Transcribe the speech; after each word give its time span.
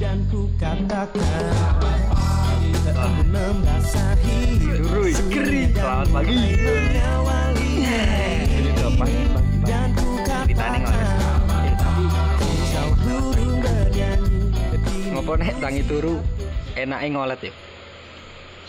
dan 0.00 0.24
ku 0.32 0.48
katakan 0.56 1.12
Tak 2.80 3.12
membasahi 3.28 4.56
Durui. 4.80 5.12
Kering 5.28 5.76
Selamat 5.76 6.08
pagi. 6.08 6.40
Mengawali 6.56 7.70
Ini 7.84 8.70
udah 8.72 8.90
pagi 8.96 9.22
pagi. 9.28 9.54
Dan 9.68 9.88
ku 9.92 10.08
Ceritanya 10.24 10.78
nggak 10.80 10.94
ada. 10.96 11.04
katakan 11.04 11.72
tapi 11.76 12.04
Kau 12.72 12.90
burung 13.04 13.54
bernyanyi 13.60 14.40
ngopo 15.10 15.32
nek 15.36 15.54
tangi 15.60 15.82
turu 15.84 16.14
enake 16.72 17.06
ngolet 17.12 17.40
ya? 17.44 17.52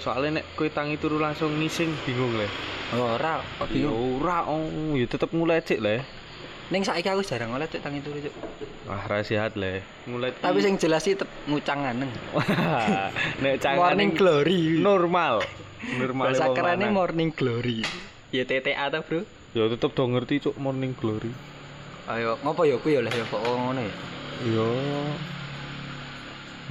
Soalnya 0.02 0.42
nek 0.42 0.46
kowe 0.60 0.68
tangi 0.68 1.00
turu 1.00 1.16
langsung 1.16 1.56
ngising 1.56 1.96
bingung 2.04 2.36
le. 2.36 2.52
Ora, 2.92 3.40
kok 3.56 3.72
Ya 3.72 3.88
bingung. 3.88 4.20
ora 4.20 4.44
oh, 4.52 4.98
ya 5.00 5.08
tetep 5.08 5.32
mulai 5.32 5.64
cek 5.64 5.80
le. 5.80 6.04
Ning 6.72 6.82
saiki 6.82 7.04
aku 7.06 7.20
jarang 7.22 7.52
ngolet 7.52 7.68
cuk 7.68 7.84
tangi 7.84 8.00
turu 8.00 8.16
cuk. 8.18 8.32
Wah, 8.88 9.04
rasihat 9.06 9.52
le. 9.54 9.84
Mulai 10.08 10.32
Tapi 10.34 10.64
sing 10.64 10.80
jelas 10.80 11.04
sih 11.04 11.20
ngucang 11.44 11.84
aneng. 11.84 12.08
nek 13.38 13.60
cangan 13.60 13.92
Morning 13.92 14.12
glory. 14.12 14.80
normal. 14.80 15.44
Normal 15.94 16.32
Bahasa 16.32 16.48
lanang. 16.48 16.96
morning 16.96 17.30
glory. 17.30 17.84
Ya 18.32 18.48
TTA 18.48 18.88
ta, 18.88 19.04
Bro? 19.04 19.28
Ya 19.52 19.68
tetep 19.68 19.92
do 19.92 20.04
ngerti 20.06 20.40
cuk 20.42 20.56
morning 20.56 20.96
glory. 20.96 21.36
Ayo, 22.08 22.40
ngopo 22.40 22.64
ya 22.64 22.80
kuwi 22.80 22.96
ya 22.96 23.02
lah 23.02 23.12
ya 23.12 23.26
kok 23.26 23.42
ngono 23.42 23.82
ya. 23.82 23.96
Ya. 24.48 24.68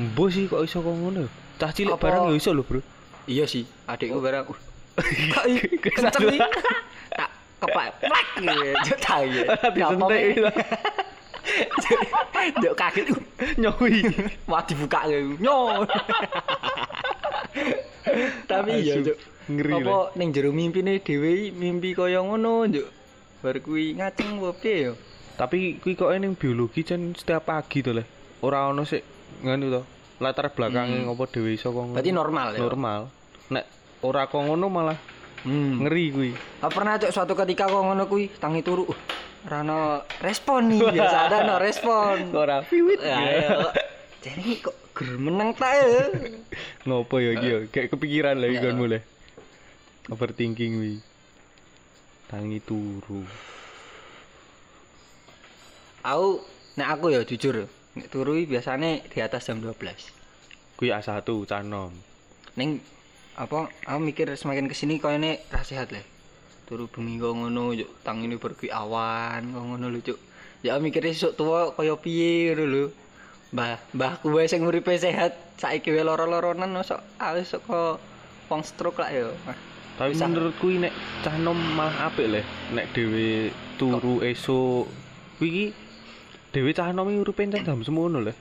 Mbok 0.01 0.29
sih 0.29 0.49
kok 0.49 0.65
iso 0.65 0.81
kok 0.81 0.91
ngono. 0.91 1.29
Cah 1.55 1.71
cilik 1.71 1.93
Apa- 1.93 2.09
barang 2.09 2.23
ya 2.27 2.35
iso 2.35 2.51
lho, 2.51 2.65
Bro. 2.65 2.81
Iya 3.27 3.45
sih, 3.45 3.69
adikku 3.85 4.17
barang. 4.17 4.49
Kak 5.29 5.45
i- 5.47 5.77
kenceng 5.87 6.25
nih. 6.27 6.41
Kepak 7.61 7.87
plak 8.01 8.27
gitu. 8.41 8.51
Ya. 8.51 8.75
Disentik. 9.61 10.49
Jok 12.61 12.75
kaget. 12.77 13.07
uh, 13.13 13.21
Nyowi. 13.61 14.01
Wah 14.49 14.63
dibuka. 14.65 15.05
Nyo. 15.41 15.57
Tapi 18.51 18.71
iya, 18.81 18.95
Cuk. 19.03 19.19
ngeri 19.51 19.83
Apa 19.83 20.15
ning 20.15 20.31
jero 20.31 20.55
mimpine 20.55 21.03
dhewe 21.03 21.51
mimpi 21.51 21.91
kaya 21.93 22.23
ngono, 22.23 22.71
Cuk. 22.71 22.89
Bar 23.41 23.57
kuwi 23.65 23.97
ngaceng 23.97 24.37
apa 24.39 24.53
piye? 24.61 24.93
Tapi 25.41 25.81
kuwi 25.81 25.97
kok 25.97 26.13
ning 26.21 26.37
biologi 26.37 26.85
jan 26.85 27.17
setiap 27.17 27.49
pagi 27.49 27.81
to 27.81 27.97
le. 27.97 28.05
Ora 28.45 28.69
ono 28.69 28.85
sik 28.85 29.03
ngono 29.43 29.65
to. 29.69 29.83
Latar 30.21 30.53
belakangnya 30.53 31.09
ngopo 31.09 31.25
dhewe 31.29 31.57
iso 31.57 31.73
kok 31.73 31.81
ngono. 31.81 31.97
Berarti 31.97 32.13
normal 32.13 32.49
ya? 32.55 32.61
normal. 32.61 33.01
Nek 33.51 33.65
ora 34.05 34.29
kok 34.29 34.45
ngono 34.45 34.67
malah 34.69 34.99
Hmm. 35.41 35.81
ngeri 35.85 36.05
kuwi. 36.13 36.31
Ah, 36.61 36.69
pernah 36.69 37.01
cok 37.01 37.13
suatu 37.13 37.33
ketika 37.33 37.65
kok 37.65 37.81
ngono 37.81 38.05
kuwi 38.05 38.29
tangi 38.37 38.61
turu. 38.61 38.85
Uh, 38.85 38.99
rano 39.49 40.05
respon 40.21 40.69
nih, 40.69 40.85
biasa 41.01 41.17
ada 41.33 41.39
no 41.49 41.57
respon. 41.57 42.29
Ora 42.37 42.61
piwit. 42.61 43.01
Ya, 43.01 43.17
ya. 43.25 43.49
Jadi 44.21 44.61
kok 44.61 44.77
ger 44.93 45.17
menang 45.17 45.57
ta 45.57 45.73
ya? 45.73 46.13
Ngopo 46.87 47.25
ya 47.25 47.33
iki 47.41 47.49
ya? 47.49 47.59
Kayak 47.73 47.89
kepikiran 47.97 48.37
lah 48.37 48.49
iki 48.53 48.61
Ya. 48.61 48.65
kon 48.69 48.77
mulai. 48.77 49.01
Overthinking 50.13 50.73
wi. 50.77 50.95
Tangi 52.29 52.61
turu. 52.61 53.25
Aku 56.05 56.45
nek 56.77 56.89
aku 56.97 57.13
ya 57.13 57.21
jujur, 57.25 57.65
nek 57.97 58.07
turu 58.13 58.37
iki 58.37 58.57
biasane 58.57 59.05
di 59.09 59.19
atas 59.25 59.49
jam 59.49 59.61
12. 59.61 59.73
Kuwi 60.77 60.93
A1 60.93 61.25
canom. 61.49 61.93
Ning 62.57 62.81
apa 63.41 63.73
aku 63.89 63.99
mikir 64.05 64.29
semakin 64.37 64.69
ke 64.69 64.77
sini 64.77 65.01
koyone 65.01 65.41
ra 65.49 65.65
sehat 65.65 65.89
le. 65.97 66.05
Turu 66.69 66.93
bengi 66.93 67.17
kok 67.17 67.33
ngono 67.33 67.73
yo 67.73 67.89
tangine 68.05 68.37
pergi 68.37 68.69
awan 68.69 69.57
kok 69.57 69.65
ngono 69.65 69.89
lho 69.89 70.01
cuk. 70.05 70.19
Ya 70.61 70.77
aku 70.77 70.85
mikir 70.85 71.09
esuk 71.09 71.41
tuwa 71.41 71.73
kaya 71.73 71.97
piye 71.97 72.53
ngono 72.53 72.65
lho. 72.69 72.85
Mbah, 73.51 73.81
mbahku 73.97 74.31
wae 74.31 74.47
sing 74.47 74.63
uripe 74.63 74.95
sehat, 74.95 75.35
saiki 75.59 75.91
wae 75.91 76.07
loro-loronan 76.07 76.71
mosok 76.71 77.03
awis 77.19 77.57
wong 78.47 78.63
stroke 78.63 79.01
lah 79.01 79.11
yo. 79.11 79.33
Tapi 79.97 80.15
Bisa. 80.15 80.29
menurutku 80.29 80.71
ini 80.71 80.87
nek 80.87 80.95
cah 81.25 81.35
nom 81.41 81.57
malah 81.57 82.13
apik 82.13 82.29
le. 82.29 82.45
Nek 82.77 82.93
dhewe 82.93 83.51
turu 83.81 84.21
esuk 84.21 84.85
kuwi 85.41 85.49
iki 85.49 85.67
dhewe 86.53 86.71
cah 86.77 86.93
nom 86.93 87.09
uripe 87.09 87.41
jam 87.49 87.81
semono 87.81 88.21
le. 88.21 88.37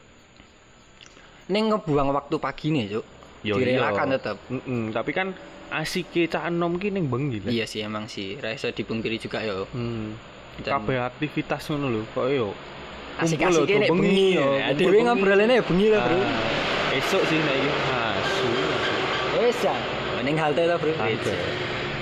Ning 1.47 1.71
ngebuang 1.71 2.11
waktu 2.11 2.35
pagine 2.35 2.83
cuk. 2.91 3.18
Yo 3.39 3.55
Direlakan 3.55 4.07
iya. 4.11 4.15
tetep. 4.19 4.37
Mm-mm, 4.51 4.81
tapi 4.91 5.11
kan 5.15 5.31
asike 5.71 6.27
cah 6.27 6.51
nom 6.51 6.75
ki 6.75 6.91
ning 6.91 7.07
bengi 7.07 7.39
le. 7.39 7.49
Iya 7.53 7.65
sih 7.69 7.79
emang 7.85 8.09
sih, 8.11 8.35
ra 8.41 8.51
iso 8.51 8.67
dipungkiri 8.73 9.15
juga 9.21 9.39
yo. 9.45 9.69
Hmm. 9.71 10.17
Kabeh 10.59 10.99
aktivitas 10.99 11.71
ngono 11.71 11.87
lho, 11.87 12.01
kok 12.11 12.27
yo. 12.27 12.51
Asik-asik 13.19 13.63
tuh 13.63 13.79
bengi 13.95 14.35
yo, 14.35 14.43
yo. 14.43 14.47
kumpul 14.59 14.75
Dhewe 14.75 14.91
bengi. 14.91 15.07
ngobrolane 15.07 15.53
ya 15.55 15.63
bengi 15.63 15.87
lah, 15.91 15.99
Bro. 16.03 16.17
Ah, 16.19 16.97
Esuk 16.99 17.21
sih 17.31 17.39
nek 17.39 17.55
iki 17.55 17.71
asu. 17.95 18.47
ya. 19.63 19.75
Ning 20.19 20.35
halte 20.35 20.61
ta, 20.67 20.75
Bro. 20.75 20.91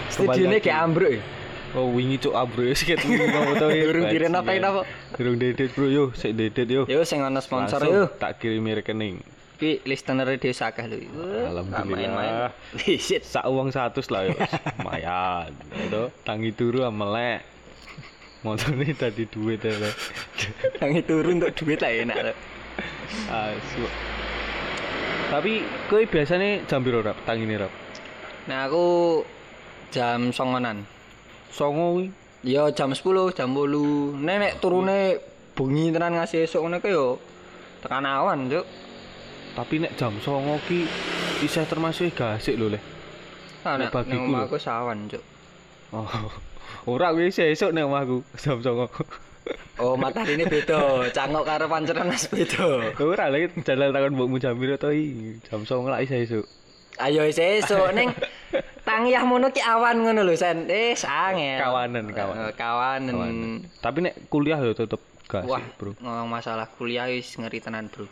Studione 0.10 0.58
kayak 0.58 0.80
ambruk 0.82 1.12
ya. 1.14 1.22
Oh 1.76 1.94
wingi 1.94 2.18
cuk 2.18 2.34
sket 2.74 3.04
wingi 3.06 3.28
ngopo 3.30 3.52
to 3.60 3.68
ya. 3.70 3.84
Durung 3.92 4.06
direnovasi 4.10 4.60
apa? 4.64 4.82
Durung 5.14 5.38
dedet 5.38 5.70
bro 5.76 5.86
yo, 5.92 6.10
sik 6.16 6.34
dedet 6.34 6.66
yo. 6.66 6.90
Yo 6.90 7.06
sing 7.06 7.22
ana 7.22 7.44
sponsor 7.44 7.84
yo. 7.86 8.10
Tak 8.18 8.42
kirimi 8.42 8.74
rekening. 8.74 9.37
Ki 9.58 9.82
listener 9.90 10.30
desa 10.38 10.70
akeh 10.70 10.86
lho. 10.86 11.02
Alhamdulillah. 11.50 11.86
main-main. 11.90 12.34
Shit. 13.06 13.26
Sak 13.26 13.50
uang 13.50 13.74
100 13.74 14.14
lah 14.14 14.22
yo. 14.30 14.38
Lumayan. 14.78 15.50
Itu 15.74 16.14
tangi 16.22 16.54
turu 16.54 16.86
amelek. 16.86 17.42
Montone 18.46 18.94
tadi 18.94 19.26
duit 19.26 19.66
ya. 19.66 19.74
Le. 19.74 19.90
Tangi 20.80 21.02
turun 21.02 21.42
untuk 21.42 21.58
duit 21.58 21.82
lah 21.82 21.90
enak 21.90 22.18
lho. 22.22 22.34
Asu. 23.34 23.84
Tapi 25.34 25.66
kowe 25.90 26.06
biasanya 26.06 26.64
jam 26.70 26.86
piro 26.86 27.02
rap 27.02 27.18
tangine 27.26 27.58
rap? 27.58 27.74
Nah 28.46 28.70
aku 28.70 29.26
jam 29.90 30.30
songonan. 30.30 30.86
Songo 31.50 31.98
kuwi. 31.98 32.14
Yo 32.46 32.70
jam 32.72 32.94
10, 32.94 33.34
jam 33.34 33.58
8. 33.58 34.22
Nenek 34.22 34.62
turune 34.62 35.18
bengi 35.58 35.90
tenan 35.90 36.14
ngasih 36.14 36.46
esuk 36.46 36.62
ngono 36.62 36.78
ke 36.78 36.94
yo. 36.94 37.18
Tekan 37.82 38.06
awan, 38.06 38.46
Cuk. 38.46 38.66
Tapi 39.58 39.82
nek 39.82 39.98
jam 39.98 40.14
songo 40.22 40.62
ki 40.70 40.86
isih 41.42 41.66
termasuk 41.66 42.14
gasik 42.14 42.54
lho 42.56 42.70
le. 42.70 42.80
Ah, 43.66 43.74
Nek 43.76 43.90
bagiku 43.90 44.14
nang 44.14 44.30
lho. 44.30 44.38
omahku 44.46 44.58
sawan, 44.62 45.10
Cuk. 45.10 45.24
Oh. 45.92 46.06
Ora 46.94 47.10
kuwi 47.10 47.28
isih 47.28 47.50
esuk 47.52 47.74
nek 47.74 47.90
omahku 47.90 48.22
jam 48.38 48.62
songo. 48.62 48.86
Oh, 49.80 49.96
matahari 49.96 50.36
ini 50.36 50.44
beda. 50.44 51.08
Cangkok 51.16 51.48
karo 51.48 51.72
panceran 51.72 52.12
mas 52.12 52.28
beda. 52.28 52.92
Ora 53.00 53.32
lagi 53.32 53.48
jalan 53.64 53.96
takon 53.96 54.12
mbokmu 54.12 54.44
jam 54.44 54.60
piro 54.60 54.76
to? 54.76 54.92
Jam 55.48 55.64
09.00 55.64 55.88
lah 55.88 56.00
isih 56.04 56.20
esuk. 56.20 56.46
Ayo 57.00 57.24
wis 57.24 57.40
esuk 57.40 57.96
ning 57.96 58.12
tangiyah 58.84 59.24
mono 59.24 59.48
ki 59.48 59.64
awan 59.64 60.04
ngono 60.04 60.28
lho, 60.28 60.36
Sen. 60.36 60.68
Eh, 60.68 61.00
sangel. 61.00 61.64
Kawanan, 61.64 62.12
kawanan. 62.12 62.44
Eh, 62.44 62.54
kawanan. 62.60 63.14
Kawanan. 63.16 63.52
Tapi 63.80 63.98
nek 64.04 64.14
kuliah 64.28 64.60
ya 64.60 64.76
tetep 64.76 65.00
gasik, 65.32 65.48
Wah, 65.48 65.64
Bro. 65.80 65.96
ngomong 66.04 66.28
masalah 66.28 66.68
kuliah 66.76 67.08
wis 67.08 67.32
ngeri 67.40 67.64
tenan, 67.64 67.88
Bro. 67.88 68.12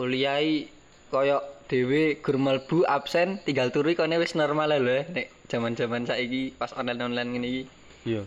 Kuliah 0.00 0.40
i 0.40 0.64
koyo 1.12 1.44
dhewe 1.68 2.16
gur 2.24 2.40
mlebu 2.40 2.88
absen 2.88 3.36
tinggal 3.44 3.68
turu 3.68 3.92
kone 3.92 4.16
wis 4.16 4.32
normal 4.32 4.72
lho 4.80 5.04
nek 5.12 5.28
zaman-zaman 5.52 6.08
saiki 6.08 6.56
pas 6.56 6.72
online-online 6.72 7.28
ngene 7.36 7.48
iki. 7.52 7.62
Iya. 8.08 8.22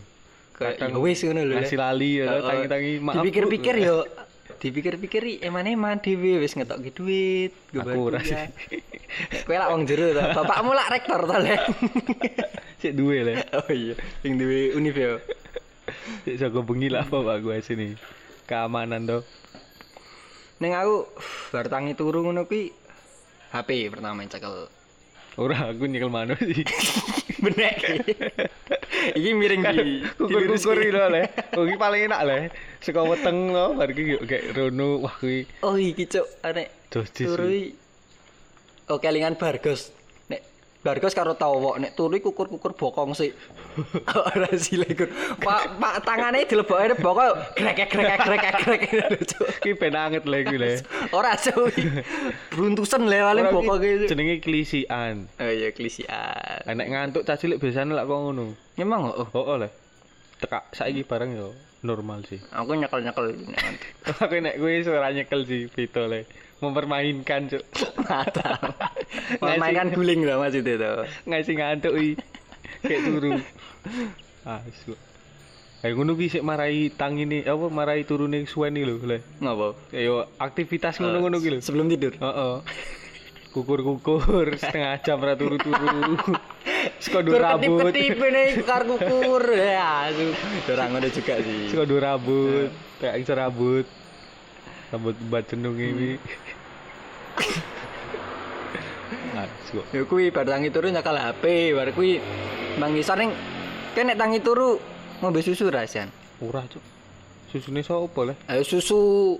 Kayak 0.54 0.94
ya 0.94 0.98
wis 1.02 1.18
ngono 1.26 1.42
lho. 1.42 1.58
ngasih 1.58 1.74
Le. 1.74 1.82
lali 1.82 2.10
ya, 2.22 2.30
tangi-tangi, 2.46 2.92
maaf, 3.02 3.14
Dipikir-pikir 3.18 3.74
yo 3.82 4.06
dipikir-pikir 4.62 5.42
eman-eman 5.42 5.98
dhewe 5.98 6.38
wis 6.38 6.54
ngetokke 6.54 6.94
duit, 6.94 7.50
Aku 7.74 8.06
ora 8.06 8.22
sih. 8.22 8.38
Kowe 9.50 9.58
lak 9.58 9.74
wong 9.74 9.82
jero 9.82 10.14
ta, 10.14 10.30
bapakmu 10.30 10.70
lak 10.70 10.94
rektor 10.94 11.26
ta, 11.26 11.42
Le. 11.42 11.58
Sik 12.86 12.94
duwe 12.94 13.26
le. 13.26 13.34
oh 13.50 13.66
iya, 13.66 13.98
sing 14.22 14.38
duwe 14.38 14.78
univ 14.78 14.94
yo. 14.94 15.18
Sik 16.22 16.38
jago 16.38 16.62
bengi 16.62 16.86
lah 16.86 17.02
bapak 17.02 17.42
gua 17.42 17.58
sini. 17.58 17.98
Keamanan 18.46 19.10
to. 19.10 19.18
Ning 20.64 20.72
aku 20.72 21.04
bar 21.52 21.68
tangi 21.68 21.92
turu 21.92 22.24
ngono 22.24 22.48
kuwi 22.48 22.72
HP 23.52 23.92
pertama 23.92 24.24
yang 24.24 24.32
cekel. 24.32 24.64
Ora 25.36 25.68
aku 25.68 25.84
nyekel 25.84 26.08
mano 26.08 26.32
sih. 26.40 26.64
Benek. 27.44 27.76
Iki 29.20 29.30
miring 29.36 29.60
di. 29.60 30.00
Kukur-kukur 30.16 30.80
iki 30.80 30.96
lho 30.96 31.06
le. 31.12 31.22
Oh 31.60 31.68
iki 31.68 31.76
paling 31.76 32.08
enak 32.08 32.20
le. 32.24 32.38
Saka 32.80 33.04
weteng 33.04 33.52
lho 33.52 33.76
bar 33.76 33.92
iki 33.92 34.16
kayak 34.24 34.56
rono 34.56 35.04
wah 35.04 35.12
kuwi 35.20 35.44
Oh 35.60 35.76
iki 35.76 36.08
cuk, 36.08 36.24
anek 36.40 36.72
Dosis 36.88 37.28
turu. 37.28 37.52
Oh 38.88 38.96
kelingan 38.96 39.36
Bargos. 39.36 39.92
Nek 40.84 41.00
Bargos 41.00 41.16
karo 41.16 41.32
tawa, 41.32 41.80
nek 41.80 41.96
turu 41.96 42.20
iki 42.20 42.28
kukur-kukur 42.28 42.76
bokong 42.76 43.16
sih. 43.16 43.32
Ora 44.36 44.52
silekur. 44.52 45.08
Pak 45.40 45.80
pak 45.80 46.04
tangane 46.04 46.44
dilebokke 46.44 47.00
bokong 47.00 47.56
grek 47.56 47.88
grek 47.88 48.20
grek 48.20 48.44
grek. 48.60 48.82
Ki 49.64 49.72
ben 49.80 49.96
anget 49.96 50.28
le 50.28 50.44
kuwi 50.44 50.60
le. 50.60 50.84
Ora 51.16 51.40
cuk. 51.40 51.72
Bruntusen 52.52 53.08
le 53.08 53.16
paling 53.16 53.48
Ora, 53.48 53.52
ki 53.52 53.56
bokoke. 53.56 53.90
Jenenge 54.12 54.36
klisian. 54.44 55.24
Oh 55.40 55.48
iya 55.48 55.72
klisian. 55.72 56.68
Nek 56.76 56.88
ngantuk 56.92 57.24
cah 57.24 57.40
cilik 57.40 57.56
biasanya 57.56 57.96
lak 57.96 58.04
kok 58.04 58.20
ngono. 58.20 58.52
Memang 58.76 59.08
oh. 59.08 59.28
Oh, 59.32 59.40
oh 59.40 59.56
le. 59.56 59.72
Tekak 60.36 60.68
saiki 60.76 61.00
bareng 61.08 61.32
yo 61.32 61.56
normal 61.80 62.28
sih. 62.28 62.44
Aku 62.52 62.76
nyekel-nyekel. 62.76 63.32
Aku 64.20 64.36
nek 64.36 64.60
kuwi 64.60 64.84
suara 64.84 65.16
nyekel 65.16 65.48
sih 65.48 65.64
beda 65.72 66.12
le. 66.12 66.28
Mempermainkan 66.64 67.46
cuk 67.46 67.64
Mantap. 68.00 68.60
Memainkan 69.40 69.88
guling 69.90 70.22
lah 70.22 70.36
maksudnya 70.38 70.74
tuh. 70.74 71.04
ngasih 71.24 71.54
ngantuk 71.54 71.94
i 71.94 72.08
kayak 72.80 73.00
turu 73.02 73.32
asu 74.44 74.92
kayak 75.78 75.94
ngono 75.94 76.12
ki 76.12 76.26
sik 76.30 76.42
marai 76.42 76.88
tang 76.90 77.16
ini 77.16 77.40
apa 77.42 77.66
marai 77.68 78.02
turune 78.02 78.44
suwen 78.44 78.72
iki 78.72 78.84
lho 78.84 78.96
le 79.00 79.18
Ngapa? 79.38 79.68
ayo 79.92 80.28
aktivitas 80.36 80.96
ngono-ngono 80.96 81.36
ki 81.38 81.48
lho 81.48 81.58
Sebelum 81.60 81.86
tidur. 81.86 82.12
heeh 82.14 82.54
kukur-kukur 83.50 84.52
setengah 84.60 84.98
jam 84.98 85.18
ra 85.18 85.32
turu-turu 85.32 86.18
sekondo 86.98 87.32
rambut 87.34 87.88
Ketip-ketip 87.88 88.20
nih 88.26 88.48
kar 88.62 88.82
kukur 88.82 89.42
ya. 89.56 90.08
asu. 90.08 90.26
Ora 90.66 90.84
ngono 90.88 91.06
juga 91.06 91.34
sih. 91.38 91.68
sekondo 91.68 91.96
rambut 91.96 92.68
kayak 92.98 93.14
iso 93.18 93.32
rambut 93.32 93.86
rambut 94.90 95.14
bat 95.28 95.44
cenung 95.44 95.76
ini 95.76 96.16
asu 96.16 96.53
Ya 99.94 100.02
kuwi 100.06 100.30
bar 100.30 100.46
tangi 100.46 100.70
turu 100.70 100.86
nyakal 100.90 101.18
HP, 101.18 101.74
bar 101.74 101.90
kuwi 101.90 102.22
Bang 102.78 102.94
Isor 102.94 103.18
ning 103.18 103.30
nek 103.94 104.18
tangi 104.18 104.38
turu 104.42 104.78
ngombe 105.22 105.42
susu 105.42 105.70
rasian. 105.70 106.10
ora 106.42 106.66
cuk 106.66 106.82
susune 107.50 107.80
sapa 107.86 108.20
le 108.26 108.34
Ayo 108.50 108.66
susu 108.66 109.38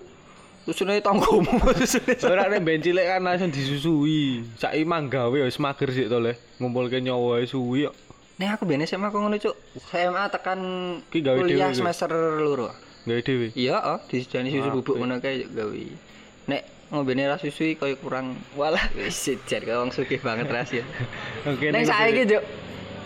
susune 0.62 1.02
tanggomu 1.02 1.58
susune. 1.81 2.14
Ora 2.23 2.46
nek 2.46 2.62
ben 2.62 2.79
cilik 2.79 3.02
kan 3.02 3.26
langsung 3.26 3.50
disusui. 3.50 4.47
Saiki 4.55 4.87
manggawe 4.87 5.35
wis 5.43 5.58
mager 5.58 5.90
sik 5.90 6.06
to 6.06 6.23
le. 6.23 6.38
Ngumpulke 6.62 7.02
nyawa 7.02 7.43
suwi 7.43 7.90
kok. 7.90 7.94
Nek 8.38 8.49
aku 8.55 8.62
bene 8.67 8.87
SMA 8.87 9.11
kok 9.11 9.19
ngono 9.19 9.37
cuk. 9.43 9.55
SMA 9.90 10.23
tekan 10.31 10.61
Ki 11.11 11.19
gawe 11.20 11.38
kuliah 11.43 11.75
semester 11.75 12.11
loro. 12.38 12.70
Gawe 13.05 13.20
dhewe. 13.20 13.52
Iya, 13.58 13.76
oh, 13.82 13.99
disediani 14.06 14.55
susu 14.55 14.70
bubuk 14.70 14.97
ngono 14.97 15.19
kae 15.19 15.44
gawe. 15.50 15.82
Nek 16.49 16.62
ngombene 16.92 17.28
ra 17.28 17.36
susu 17.40 17.72
iki 17.72 17.81
koyo 17.81 17.96
kurang 18.00 18.36
walah 18.56 18.82
wis 18.98 19.16
jar 19.48 19.62
wong 19.64 19.92
sugih 19.92 20.20
banget 20.20 20.48
rahasia. 20.50 20.84
Oke 21.48 21.72
Nek 21.72 21.88
saiki 21.88 22.28
juk 22.28 22.42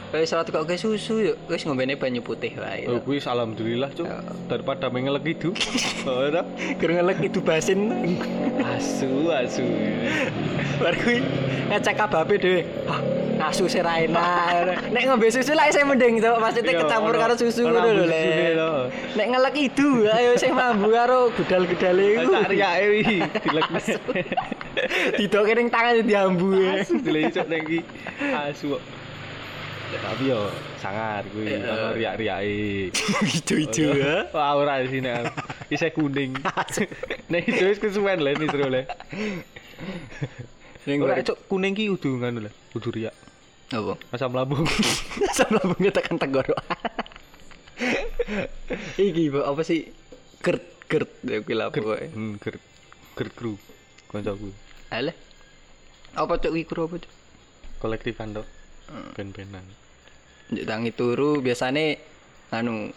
wis 0.09 0.33
ora 0.33 0.43
kok 0.43 0.71
susu 0.81 1.21
yuk 1.21 1.37
wis 1.53 1.63
ngombene 1.69 1.95
banyu 1.95 2.25
putih 2.25 2.57
wae. 2.57 2.89
Oh, 2.89 2.99
kuwi 3.05 3.21
alhamdulillah, 3.21 3.93
Cuk. 3.93 4.09
Ya. 4.09 4.25
Daripada 4.49 4.89
mengelek 4.89 5.37
itu. 5.37 5.53
Ora. 6.09 6.49
Gur 6.81 6.91
ngelek 6.97 7.29
itu 7.29 7.45
basin. 7.45 7.93
Asu, 8.65 9.29
asu. 9.29 9.67
Bar 10.81 10.97
kuwi 11.05 11.21
ngecek 11.69 11.95
kababe 12.01 12.41
dhewe. 12.41 12.63
Ah, 13.49 13.57
asu 13.57 13.65
sih 13.65 13.81
ra 13.81 13.97
enak. 13.97 14.93
Nek 14.93 15.03
ngombe 15.09 15.33
susu 15.33 15.57
lah 15.57 15.73
saya 15.73 15.89
mending 15.89 16.21
to, 16.21 16.37
maksudnya 16.37 16.69
Iya, 16.69 16.85
kecampur 16.85 17.17
karo 17.17 17.33
susu 17.33 17.65
ono 17.65 17.81
ngono 17.81 17.91
lho, 17.97 18.05
Le. 18.05 18.25
lho. 18.53 18.73
Nek 19.17 19.27
ngelek 19.33 19.57
itu 19.57 19.89
ayo 20.05 20.37
sing 20.37 20.53
mambu 20.53 20.93
karo 20.93 21.33
gudal-gudale 21.33 22.05
iku. 22.21 22.29
Tak 22.29 22.53
riyake 22.53 22.85
wi, 22.93 23.03
dilekne. 23.25 23.81
Didoke 25.17 25.53
ning 25.57 25.69
tangan 25.73 26.05
diambu. 26.05 26.61
Asu 26.77 27.01
dilecok 27.01 27.47
nang 27.49 27.65
iki. 27.65 27.81
Asu. 28.21 28.77
Ya, 29.89 29.99
tapi 30.05 30.25
yo 30.29 30.53
sangar 30.85 31.25
kuwi 31.33 31.49
Iya. 31.49 31.73
ono 31.73 31.87
riak-riake. 31.97 32.93
Ijo-ijo 33.33 33.87
ya. 33.97 34.29
Wah, 34.37 34.61
ora 34.61 34.85
sih 34.85 35.01
nek. 35.01 35.33
Isih 35.73 35.89
kuning. 35.97 36.37
Nek 37.33 37.43
itu 37.49 37.65
wis 37.65 37.81
kesuwen 37.81 38.21
le 38.21 38.37
nih 38.37 38.49
le. 38.69 38.83
Ning 40.85 41.01
kuning 41.49 41.73
ki 41.73 41.89
kudu 41.97 42.21
ngono 42.21 42.45
le. 42.45 42.53
Kudu 42.77 42.93
riak. 42.93 43.17
Apa? 43.69 43.95
Asam 44.13 44.33
lambung. 44.33 44.65
Asam 45.33 45.51
lambungnya 45.53 45.93
tekan 45.93 46.17
tenggorokan. 46.17 46.65
Iki 48.97 49.33
apa 49.33 49.63
sih? 49.65 49.93
Gert 50.41 50.65
gert 50.89 51.11
ya 51.25 51.45
kuwi 51.45 51.55
lah 51.55 51.69
pokoke. 51.69 52.09
Hmm, 52.13 52.41
ger 52.41 52.57
ger 53.17 53.29
kru. 53.37 53.61
Kancaku. 54.09 54.49
Alah. 54.89 55.17
Apa 56.17 56.41
cuk 56.41 56.57
iki 56.57 56.65
kuro 56.65 56.89
apa 56.89 56.97
cuk? 57.05 57.13
Kolektifan 57.85 58.33
tok. 58.33 58.47
Hmm. 58.89 59.13
Ben-benan. 59.13 59.65
Njuk 60.49 60.65
tangi 60.65 60.91
turu 60.97 61.45
biasane 61.45 62.01
anu 62.57 62.89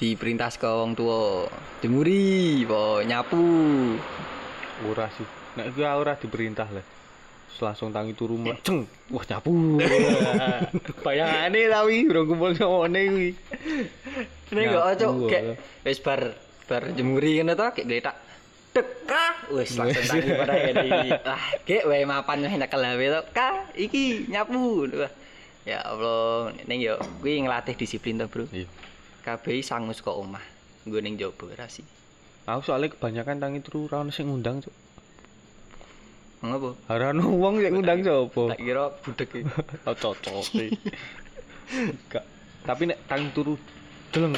diperintah 0.00 0.48
ke 0.56 0.64
wong 0.64 0.96
tua 0.96 1.44
jemuri 1.84 2.64
apa 2.64 3.04
nyapu 3.04 3.44
Ora 4.88 5.10
sih. 5.12 5.26
Nek 5.60 5.76
iki 5.76 5.82
ora 5.84 6.16
diperintah 6.16 6.68
le. 6.72 6.82
Langsung 7.58 7.90
tangi 7.90 8.12
turu 8.14 8.38
mlejeng. 8.38 8.86
Wah, 9.10 9.24
nyapu. 9.26 9.82
Bayangane 11.06 11.60
tapi 11.66 12.06
urung 12.06 12.26
kumpul 12.30 12.52
nyone 12.54 13.00
kuwi. 13.08 13.30
Nyapu, 14.54 14.94
gak 14.94 15.08
wah. 15.08 15.28
kayak 15.28 15.44
wis 15.82 15.98
bar 16.04 16.20
bar 16.68 16.82
jemuri 16.92 17.40
ngono 17.40 17.56
to 17.56 17.66
kayak 17.72 17.86
gletak 17.88 18.16
dekah 18.76 19.34
wis 19.56 19.72
langsung 19.80 20.04
tangi 20.04 20.30
pada 20.36 20.54
ini 20.68 20.88
ah 21.32 21.42
kayak 21.64 21.88
wae 21.88 22.04
mapan 22.04 22.44
wis 22.44 22.60
nak 22.60 22.68
kelawe 22.68 23.00
to 23.00 23.20
ka 23.32 23.64
iki 23.72 24.28
nyapu 24.28 24.84
ya 25.64 25.80
Allah 25.80 26.52
ning 26.68 26.84
yo 26.84 27.00
kuwi 27.24 27.40
nglatih 27.40 27.72
disiplin 27.72 28.20
to 28.20 28.28
bro 28.28 28.44
Iya. 28.52 28.68
kabeh 29.24 29.64
sangus 29.64 30.04
kok 30.04 30.12
omah 30.16 30.44
nggo 30.84 31.00
ning 31.00 31.16
jaba 31.16 31.48
rasi 31.56 31.80
Aku 32.48 32.64
soalnya 32.64 32.88
kebanyakan 32.88 33.44
tangi 33.44 33.60
turu 33.60 33.92
ra 33.92 34.00
ono 34.00 34.08
sing 34.08 34.24
ngundang, 34.24 34.64
Cuk. 34.64 34.72
Ngopo 36.40 36.78
Ora 36.86 37.10
ono 37.10 37.24
wong 37.28 37.54
sing 37.58 37.72
ngundang 37.72 38.00
sapa? 38.00 38.42
tak 38.52 38.60
kira 38.60 38.84
budek 38.96 39.28
iki 39.28 39.40
Oh, 39.82 39.92
cocok. 39.92 40.44
Gak. 42.08 42.24
Tapi 42.62 42.82
nek 42.86 42.98
tangi 43.04 43.28
turu 43.30 43.54
deleng. 44.08 44.36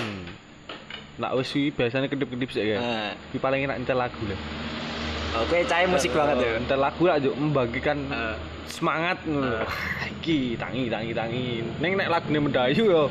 Nak 1.16 1.36
wis 1.36 1.50
iki 1.50 1.70
biasanya 1.70 2.06
kedip-kedip 2.06 2.48
sik 2.48 2.64
ya. 2.64 2.78
nah 2.78 3.10
Iki 3.28 3.38
paling 3.38 3.64
enak 3.64 3.76
entel 3.78 3.98
lagu 3.98 4.22
lah. 4.24 4.40
oke 5.36 5.56
cahe 5.62 5.86
musik 5.86 6.10
banget 6.10 6.36
ya 6.40 6.50
Entel 6.56 6.80
lagu 6.80 7.02
lah 7.04 7.16
juk 7.16 7.34
membagikan 7.34 7.98
Heeh. 8.06 8.34
semangat 8.66 9.20
ngono. 9.22 9.60
Iki 10.18 10.56
tangi 10.56 10.88
tangi 10.88 11.12
tangi. 11.12 11.46
Ning 11.78 11.92
nek 11.94 12.08
lagune 12.08 12.38
mendayu 12.40 12.82
yo 12.82 13.02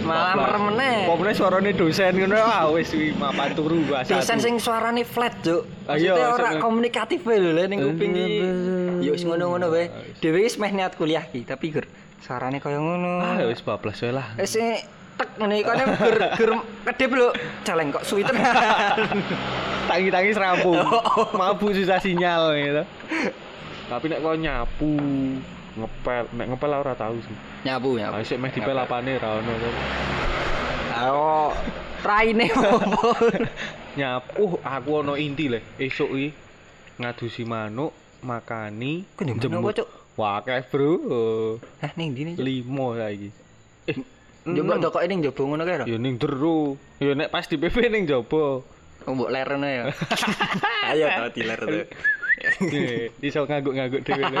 malah 0.00 0.32
merem 0.34 0.62
meneh 0.68 0.96
Pomene 1.04 1.32
suarane 1.32 1.70
dosen 1.70 2.12
ngono 2.14 2.36
ah 2.36 2.68
wis 2.70 2.88
kuwi 2.88 3.12
mapan 3.12 3.52
turu 3.52 3.84
gua 3.84 4.00
Desain 4.02 4.38
sing 4.38 4.56
suarane 4.56 5.02
flat, 5.02 5.34
Juk. 5.40 5.64
Ah, 5.84 5.94
iya, 5.94 6.12
Maksudnya 6.12 6.28
ora 6.28 6.42
maksudnya- 6.42 6.62
komunikatif 6.62 7.20
lho 7.22 7.50
le 7.52 7.64
ning 7.66 7.80
kuping 7.80 8.12
iki. 8.12 8.38
Ya 9.00 9.10
wis 9.10 9.22
ngono-ngono 9.22 9.66
wae. 9.68 9.90
Dhewe 10.18 10.42
wis 10.42 10.56
meh 10.56 10.70
niat 10.70 10.94
kuliah 10.94 11.22
ki, 11.22 11.44
tapi 11.44 11.70
gur 11.70 11.84
suarane 12.20 12.58
kaya 12.58 12.78
ngono. 12.78 13.20
Ah 13.20 13.44
wis 13.44 13.60
bablas 13.60 14.00
wae 14.00 14.12
lah. 14.12 14.26
Wis 14.36 14.54
eh, 14.56 14.80
tek 15.16 15.36
ngene 15.36 15.54
iki 15.58 15.66
kan 15.66 15.88
gur 15.98 16.16
gur 16.36 16.50
kedip 16.86 17.10
lho. 17.12 17.28
Celeng 17.62 17.88
kok 17.90 18.04
suwi 18.04 18.22
tenan. 18.22 18.44
Tangi-tangi 19.90 20.30
serampung. 20.30 20.78
Mabuk 21.38 21.74
susah 21.74 21.98
sinyal 21.98 22.54
gitu. 22.56 22.82
Tapi 23.90 24.06
nek 24.06 24.22
kau 24.22 24.38
nyapu 24.38 24.94
ngepel, 25.78 26.24
nek 26.34 26.46
ngepel 26.54 26.70
ora 26.74 26.94
tahu 26.98 27.16
sih. 27.22 27.36
Nyapu 27.66 27.98
nyapu. 27.98 28.14
Ah 28.16 28.22
sik 28.26 28.38
meh 28.42 28.50
dipel 28.50 28.78
apane 28.78 29.12
ra 29.18 29.38
ono. 29.38 29.52
Oh, 31.00 31.50
raine 32.04 32.46
opo? 32.52 33.08
Nyapu 33.98 34.60
aku 34.62 34.90
ono 35.00 35.14
inti 35.16 35.48
le. 35.48 35.60
Esuk 35.80 36.10
iki 36.12 36.28
ngadusi 37.00 37.42
manuk, 37.48 37.96
makani, 38.20 39.08
Cuk? 39.16 39.88
Wah, 40.20 40.44
akeh, 40.44 40.60
Bro. 40.68 40.92
Hah 41.80 41.92
ning 41.96 42.12
ndi 42.12 42.20
nih? 42.28 42.34
Cuk? 42.36 42.44
Limo 42.44 42.86
saiki. 42.92 43.28
Eh, 43.88 43.96
enam. 44.44 44.76
ndokoke 44.76 45.08
ning 45.08 45.24
njaba 45.24 45.42
ngono 45.48 45.62
kae 45.64 45.76
lho. 45.80 45.86
Ya 45.88 45.96
ning 45.96 46.14
jero. 46.20 46.76
Ya 47.00 47.12
nek 47.16 47.32
pas 47.32 47.48
di 47.48 47.56
PP 47.56 47.88
ning 47.88 48.04
jaba. 48.04 48.60
Oh, 49.08 49.12
mbok 49.16 49.32
lerene 49.32 49.70
ya. 49.72 49.84
Ayo 50.92 51.08
to 51.08 51.24
diler 51.32 51.60
to. 51.64 51.80
Eh, 52.68 53.08
Iso 53.24 53.48
ngangguk-ngangguk 53.48 54.04
dhewe. 54.04 54.36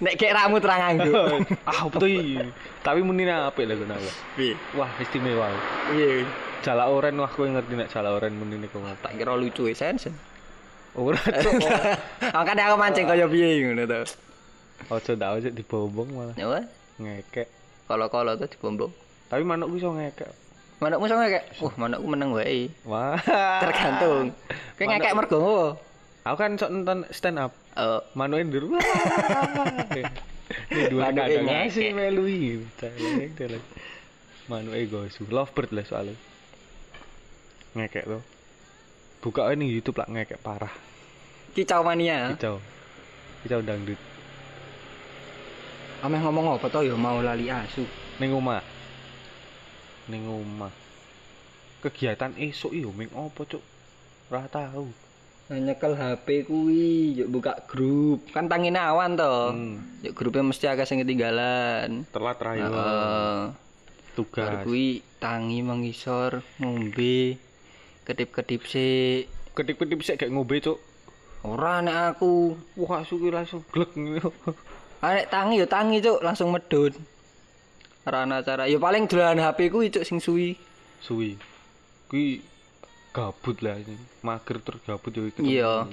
Nek 0.00 0.14
kayak 0.16 0.34
rambut 0.34 0.62
ra 0.62 0.76
nganggo. 0.80 1.42
ah, 1.70 1.82
betul. 1.90 2.50
Tapi 2.80 3.00
muni 3.02 3.26
apik 3.26 3.64
lho 3.66 3.74
kenapa. 3.80 4.10
Piye? 4.38 4.54
Wah, 4.78 4.90
istimewa. 5.00 5.50
Piye? 5.90 6.24
Jala 6.64 6.88
oren 6.88 7.18
wah 7.20 7.28
kowe 7.28 7.44
ngerti 7.44 7.74
nek 7.76 7.90
jala 7.92 8.14
oren 8.14 8.34
muni 8.38 8.56
niku. 8.56 8.80
Tak 9.02 9.18
kira 9.18 9.36
lucu 9.36 9.68
e 9.68 9.74
sensen. 9.76 10.14
Ora 10.94 11.18
cok. 11.18 11.52
Makanya 12.36 12.70
aku 12.70 12.76
mancing 12.78 13.06
kaya 13.10 13.26
piye 13.26 13.66
ngono 13.66 13.82
to. 13.84 14.00
Ojo 14.90 15.10
ndak 15.16 15.30
ojo 15.40 15.48
dibombong 15.50 16.08
malah 16.12 16.34
Ya 16.36 16.46
ngekek. 17.00 17.48
kalau-kalau 17.90 18.38
tuh 18.38 18.46
dibombong. 18.46 18.92
Tapi 19.26 19.42
manuk 19.42 19.74
iso 19.74 19.90
ngekek. 19.90 20.44
Manukmu 20.82 21.06
sama 21.06 21.30
kayak, 21.30 21.54
wah 21.62 21.74
manukku 21.78 22.06
meneng 22.10 22.30
wae. 22.34 22.66
Wah. 22.84 23.14
Tergantung. 23.62 24.34
Manuk- 24.34 24.90
ngekek 24.90 25.14
mergo 25.16 25.36
ngopo? 25.38 25.66
Aku 26.24 26.40
kan 26.40 26.56
sok 26.56 26.72
nonton 26.72 27.04
stand 27.12 27.36
up. 27.36 27.52
Oh, 27.76 28.00
Manuke 28.16 28.48
ndur. 28.48 28.72
Wah. 28.72 28.80
Ini 30.72 30.82
dua 30.92 31.12
kadang 31.12 31.44
ngekek. 31.44 31.68
sih 31.68 31.92
melu 31.92 32.24
iki. 32.24 32.64
Celeng 32.80 33.32
celeng. 33.36 33.64
Manuke 34.48 34.88
gosu. 34.88 35.28
Lovebird 35.28 35.76
lah 35.76 35.84
soalnya. 35.84 36.16
Ngekek 37.76 38.08
tuh. 38.08 38.24
Buka 39.20 39.52
ini 39.52 39.68
YouTube 39.68 40.00
lah 40.00 40.08
ngekek 40.08 40.40
parah. 40.40 40.72
kicau 41.52 41.84
mania. 41.84 42.32
Kicau. 42.40 42.56
Kicau 43.44 43.60
dangdut. 43.60 44.00
Ameh 46.00 46.20
ngomong 46.24 46.56
apa 46.56 46.72
to 46.72 46.88
ya 46.88 46.96
mau 46.96 47.20
lali 47.20 47.52
asu. 47.52 47.84
Ning 48.16 48.32
omah. 48.32 48.64
Ning 50.08 50.24
omah. 50.24 50.72
Kegiatan 51.84 52.32
esuk 52.40 52.72
yo 52.72 52.96
ming 52.96 53.12
apa, 53.12 53.44
Cuk? 53.44 53.60
Ora 54.32 54.48
tahu. 54.48 55.03
Nyekel 55.46 55.92
HP 55.92 56.26
kuwi 56.42 56.88
yuk 57.14 57.28
buka 57.30 57.52
grup 57.66 58.24
kan 58.32 58.48
tangine 58.48 58.76
awan 58.76 59.12
to 59.12 59.52
Hmm. 59.52 59.76
yuk 60.00 60.12
grupnya 60.12 60.40
mesti 60.42 60.64
agak 60.64 60.84
sing 60.84 60.98
ketinggalan 60.98 62.08
Telat 62.08 62.38
ra 62.38 62.52
yo. 62.54 62.64
Heeh. 62.64 62.72
Bar 62.72 64.14
Tugas. 64.14 64.62
kuwi 64.62 64.86
tangi 65.18 65.60
mengisor 65.60 66.40
ngombe 66.56 67.36
kedip-kedip 68.02 68.62
sik 68.62 69.26
Ketip-ketip 69.52 70.00
sik 70.00 70.16
gak 70.16 70.30
ngombe, 70.30 70.58
Cuk. 70.58 70.78
ora 71.42 71.78
nek 71.78 71.94
aku 72.10 72.56
Wah, 72.74 73.02
suki 73.02 73.28
langsung 73.28 73.60
glek. 73.68 73.92
Arek 75.00 75.28
tangi 75.28 75.60
yo 75.60 75.66
tangi 75.66 76.00
cuk 76.00 76.18
langsung 76.18 76.48
medhun. 76.48 76.90
Ora 78.02 78.24
ana 78.24 78.40
cara. 78.40 78.64
Ya 78.64 78.76
paling 78.76 79.04
dolanan 79.04 79.44
HP 79.44 79.68
ku 79.68 79.84
cuk 79.84 80.02
sing 80.02 80.18
suwi. 80.18 80.56
Suwi. 80.98 81.36
Kuwi 82.08 82.40
gabut 83.14 83.56
lah 83.62 83.78
ini. 83.78 83.94
Mager 84.26 84.58
tur 84.58 84.82
gabut 84.82 85.14
yo 85.14 85.30
ketemu. 85.30 85.46
Iya. 85.46 85.86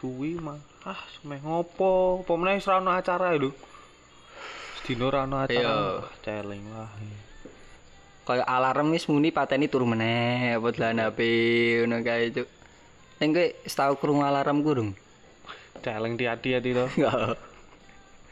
Suwi 0.00 0.40
mah 0.40 0.56
ah 0.88 0.98
semeh 1.20 1.38
ngopo? 1.44 2.24
Apa 2.24 2.32
meneh 2.40 2.56
wis 2.56 2.64
ra 2.64 2.80
ono 2.80 2.96
acara 2.96 3.36
lho. 3.36 3.52
Sedina 4.80 5.12
ra 5.12 5.28
ono 5.28 5.44
acara. 5.44 5.60
Iya. 5.60 5.76
Celeng 6.24 6.64
lah. 6.72 6.88
Kayak 8.24 8.48
alarm 8.48 8.96
wis 8.96 9.04
muni 9.04 9.28
pateni 9.28 9.68
turu 9.68 9.84
meneh 9.84 10.56
apa 10.56 10.72
dolanan 10.72 11.12
HP 11.12 11.20
ngono 11.84 11.96
kae 12.00 12.32
cuk. 12.32 12.48
Ning 13.20 13.28
kowe 13.36 13.46
wis 13.60 13.74
tau 13.76 13.94
krungu 14.00 14.24
alarm 14.24 14.64
ku 14.64 14.72
durung? 14.72 14.90
Celeng 15.84 16.16
di 16.16 16.24
hati-hati 16.24 16.72
to. 16.72 16.88
Enggak. 16.96 17.36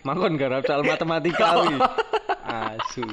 Mangkon 0.03 0.41
garap 0.41 0.65
soal 0.65 0.83
matematika 0.83 1.55
kuwi. 1.61 1.77
Asu. 2.43 3.05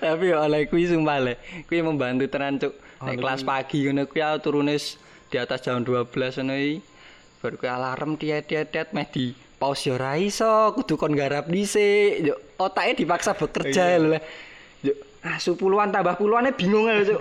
Tapi 0.00 0.32
ya 0.32 0.42
oleh 0.48 0.66
kuwi 0.66 0.88
sumpah 0.88 1.20
le. 1.20 1.36
Kuwi 1.68 1.84
membantu 1.84 2.24
tenan 2.32 2.56
cuk. 2.56 2.72
Nek 3.02 3.18
Anu 3.18 3.20
kelas 3.20 3.42
pagi 3.42 3.78
ngono 3.82 4.06
kuwi 4.06 4.22
aku 4.22 4.38
turune 4.40 4.76
di 5.26 5.36
atas 5.36 5.58
jam 5.60 5.82
12 5.82 6.06
ngono 6.38 6.54
iki. 6.54 6.74
Baru 7.42 7.54
kuwi 7.58 7.68
alarm 7.68 8.10
tiet-tiet 8.14 8.94
meh 8.94 9.06
di 9.10 9.34
pause 9.58 9.90
yo 9.90 9.98
ora 9.98 10.14
iso, 10.14 10.70
kudu 10.74 10.94
kon 10.94 11.14
garap 11.14 11.50
dhisik. 11.50 12.22
Yo 12.22 12.34
otake 12.56 13.02
dipaksa 13.02 13.34
bekerja 13.34 13.98
lho 13.98 14.14
le. 14.14 14.20
Yo 14.86 14.94
asu 15.26 15.58
puluhan 15.58 15.90
tambah 15.90 16.14
puluhannya 16.14 16.54
bingung 16.54 16.86
lho 16.86 17.18
cuk. 17.18 17.20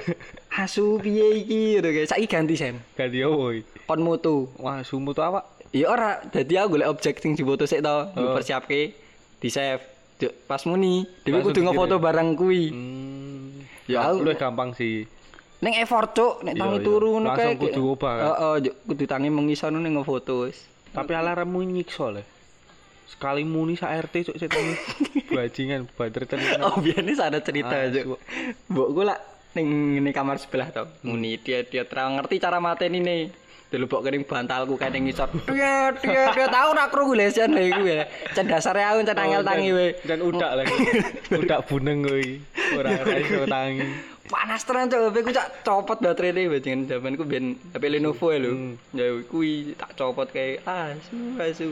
Asu 0.54 1.02
piye 1.02 1.42
iki 1.42 1.82
ngono 1.82 1.90
kae. 1.90 2.06
Saiki 2.06 2.28
ganti 2.30 2.54
sen. 2.54 2.76
Ganti 2.94 3.26
opo 3.26 3.50
iki? 3.50 3.66
Kon 3.90 4.02
mutu. 4.06 4.54
Wah, 4.62 4.86
sumu 4.86 5.18
to 5.18 5.26
awak. 5.26 5.50
Ya 5.72 5.88
ora, 5.88 6.20
dadi 6.28 6.60
aku 6.60 6.76
golek 6.76 6.92
objek 6.92 7.16
sing 7.18 7.32
difoto 7.34 7.64
sik 7.64 7.80
to, 7.80 8.12
Oh. 8.12 8.36
persiapke 8.36 8.92
di 9.40 9.48
save. 9.48 9.80
Pas 10.46 10.62
muni, 10.68 11.08
dhewe 11.24 11.42
kudu 11.42 11.64
ngefoto 11.64 11.96
barang 11.98 12.36
kuwi. 12.36 12.70
Hmm. 12.70 13.64
Ya, 13.90 14.04
Ya, 14.06 14.14
aku- 14.14 14.28
gampang 14.38 14.76
sih. 14.76 15.08
Ning 15.62 15.78
effort 15.78 16.18
cuk, 16.18 16.42
nek 16.42 16.58
Iya, 16.58 16.62
tangi 16.66 16.78
iya. 16.82 16.86
turu 16.90 17.08
ngono 17.14 17.28
Langsung 17.30 17.54
kae. 17.54 17.62
kudu 17.70 17.82
obah, 17.94 18.14
kan? 18.18 18.26
Heeh, 18.26 18.74
kudu 18.82 19.04
tangi 19.06 19.30
mengisor 19.30 19.70
ning 19.70 19.94
ngefoto 19.94 20.50
wis. 20.50 20.58
Tapi 20.90 21.14
alarmmu 21.14 21.62
nyiksa 21.62 22.10
le. 22.10 22.26
Sekali 23.06 23.46
muni 23.46 23.78
sak 23.78 24.10
RT 24.10 24.34
cuk 24.34 24.38
setan. 24.42 24.66
Bajingan 25.38 25.86
bater 25.94 26.26
tenan. 26.26 26.66
Oh, 26.66 26.82
biyen 26.82 27.06
ada 27.14 27.38
cerita 27.46 27.78
Ah, 27.78 27.94
cuk. 27.94 28.18
Mbokku 28.74 29.02
lah 29.06 29.22
ning 29.54 30.02
ngene 30.02 30.10
kamar 30.10 30.42
sebelah 30.42 30.74
to. 30.74 30.90
Muni 31.06 31.38
dia 31.38 31.62
dia 31.62 31.86
terang 31.86 32.18
ngerti 32.18 32.42
cara 32.42 32.58
mateni 32.58 32.98
nih. 32.98 33.22
Delebok 33.72 34.04
kening 34.04 34.26
bantalku 34.26 34.76
kae 34.82 34.90
ning 34.90 35.08
ngisor. 35.08 35.30
Dia 35.48 35.94
dia 36.02 36.34
dia 36.34 36.48
tau 36.50 36.74
ora 36.74 36.90
krungu 36.90 37.14
lesen 37.14 37.54
lho 37.54 37.64
iku 37.70 37.84
ya. 37.86 38.04
Cen 38.34 38.50
dasare 38.50 38.82
aku 38.84 39.06
cen 39.06 39.16
angel 39.16 39.46
tangi 39.46 39.70
we. 39.72 39.88
Dan 40.04 40.26
udak 40.26 40.52
lagi. 40.58 40.76
udak 41.46 41.60
buneng 41.70 42.04
kuwi. 42.04 42.42
Ora 42.76 42.90
ora 42.98 43.16
iso 43.22 43.46
tangi. 43.46 44.11
Panas 44.30 44.62
tenan 44.68 44.86
cuk, 44.86 45.02
HP 45.10 45.18
ku 45.26 45.32
cak 45.34 45.48
copot 45.66 45.98
baterainya 45.98 46.46
bajingan 46.46 46.86
zamanku 46.86 47.26
ben 47.26 47.58
HP 47.74 47.84
Lenovo 47.90 48.30
lho. 48.30 48.52
Hmm. 48.54 48.74
Ya 48.94 49.10
kuwi 49.26 49.74
tak 49.74 49.98
copot 49.98 50.30
kayak 50.30 50.62
asu 50.68 51.18
asu. 51.42 51.70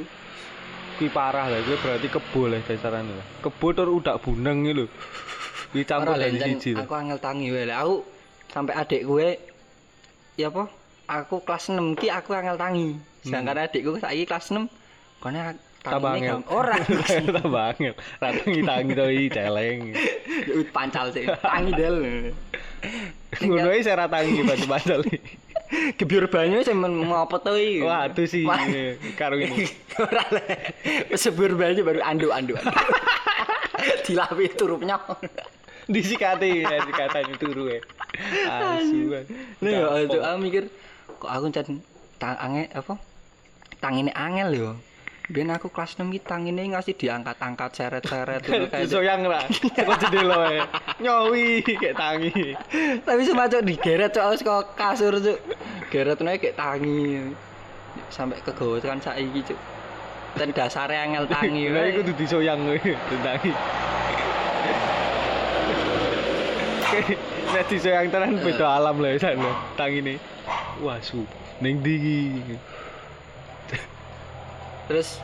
Kuwi 0.98 1.08
parah 1.14 1.46
lah, 1.46 1.62
kuwi 1.62 1.78
berarti 1.78 2.08
kebo 2.10 2.50
lah 2.50 2.60
dasarane 2.66 3.14
lah. 3.14 3.26
Kebo 3.46 3.68
tur 3.78 3.94
udak 3.94 4.18
buneng 4.26 4.66
iki 4.66 4.74
lho. 4.74 4.86
Kuwi 5.70 5.84
campur 5.86 6.18
dari 6.18 6.42
siji 6.42 6.74
lho. 6.74 6.82
Aku 6.84 6.94
angel 6.98 7.20
tangi 7.22 7.54
wae. 7.54 7.70
lah. 7.70 7.86
Aku 7.86 8.02
sampai 8.50 8.74
adik 8.74 9.06
gue 9.06 9.28
ya 10.42 10.50
apa? 10.50 10.66
Aku 11.10 11.46
kelas 11.46 11.70
6 11.70 11.98
ki 12.02 12.10
aku 12.10 12.34
angel 12.34 12.58
tangi. 12.58 12.98
Sedangkan 13.22 13.70
adikku 13.70 14.02
saiki 14.02 14.26
kelas 14.26 14.50
6 14.50 14.66
kone 15.20 15.69
Tambah 15.80 16.12
tangine 16.12 16.28
angel. 16.28 16.36
gam- 16.36 16.50
Ora. 16.52 16.76
Tambah 17.40 17.64
angel. 17.72 17.94
Ra 18.20 18.30
tangi 18.36 18.92
to 18.94 19.06
iki 19.08 19.28
celeng. 19.32 19.80
Pancal 20.70 21.06
sih. 21.12 21.24
Tangi 21.40 21.72
del. 21.72 21.96
Ngono 23.40 23.70
iki 23.72 23.84
saya 23.84 24.04
ra 24.04 24.06
tangi 24.08 24.44
batu-batu. 24.44 25.00
Gebyur 26.02 26.26
banyu 26.28 26.66
sing 26.66 26.82
men- 26.82 27.06
ngopo 27.06 27.38
to 27.40 27.54
iki? 27.54 27.86
Wah, 27.86 28.10
itu 28.10 28.26
sih 28.26 28.44
Wah. 28.44 28.58
karo 29.16 29.38
ini. 29.38 29.70
Ora 29.96 30.24
le. 30.34 30.44
Sebur 31.14 31.54
banyu 31.54 31.86
baru 31.86 32.02
anduk-anduk. 32.02 32.58
Dilapi 34.06 34.50
turupnya. 34.58 34.98
Disikati 35.88 36.62
ya 36.62 36.84
dikatanya 36.84 37.34
turu 37.38 37.70
ya. 37.70 37.80
Asu. 38.46 39.10
Nih 39.64 39.72
ya, 39.74 39.88
aku 40.06 40.38
mikir 40.38 40.64
kok 41.18 41.32
aku 41.32 41.50
cen 41.50 41.80
tang 42.18 42.36
angel 42.38 42.68
apa? 42.74 42.94
Tangine 43.80 44.12
angel 44.12 44.50
yo. 44.54 44.70
Biyen 45.30 45.54
aku 45.54 45.70
kelas 45.70 45.94
6 45.94 46.10
ki 46.10 46.26
tangine 46.26 46.66
ngasih 46.74 46.98
diangkat-angkat 46.98 47.70
seret-seret 47.72 48.42
ngono 48.50 48.66
kayak. 48.66 48.90
Disoyang 48.90 49.22
ra. 49.24 49.46
Kok 49.46 49.98
jendela 50.02 50.42
ya. 50.50 50.64
Nyowi 50.98 51.62
kayak 51.62 51.96
tangi. 51.96 52.58
Tapi 53.06 53.22
cuma 53.30 53.46
cok 53.46 53.62
digeret 53.62 54.10
cok 54.10 54.26
harus 54.26 54.42
kok 54.42 54.74
kasur 54.74 55.14
cok. 55.16 55.38
Geret 55.94 56.18
nae 56.26 56.42
kayak 56.42 56.58
tangi. 56.58 57.30
Sampai 58.10 58.42
kegawa 58.42 58.82
kan 58.82 58.98
saiki 58.98 59.46
cok. 59.46 59.60
Dan 60.34 60.50
dasare 60.50 60.98
angel 60.98 61.30
tangi 61.30 61.70
Lah 61.70 61.78
wae. 61.78 61.90
iku 61.94 62.02
kudu 62.02 62.14
disoyang 62.18 62.60
kowe 62.66 62.78
tangi. 63.22 63.52
Nek 67.50 67.64
disoyang 67.70 68.10
tenan 68.10 68.34
beda 68.42 68.66
alam 68.82 68.98
lah 68.98 69.14
sana. 69.22 69.52
Tangine. 69.78 70.18
Wah, 70.82 70.98
su. 71.02 71.22
Ning 71.62 71.86
ndi 71.86 71.94
iki? 72.34 72.56
Terus 74.90 75.22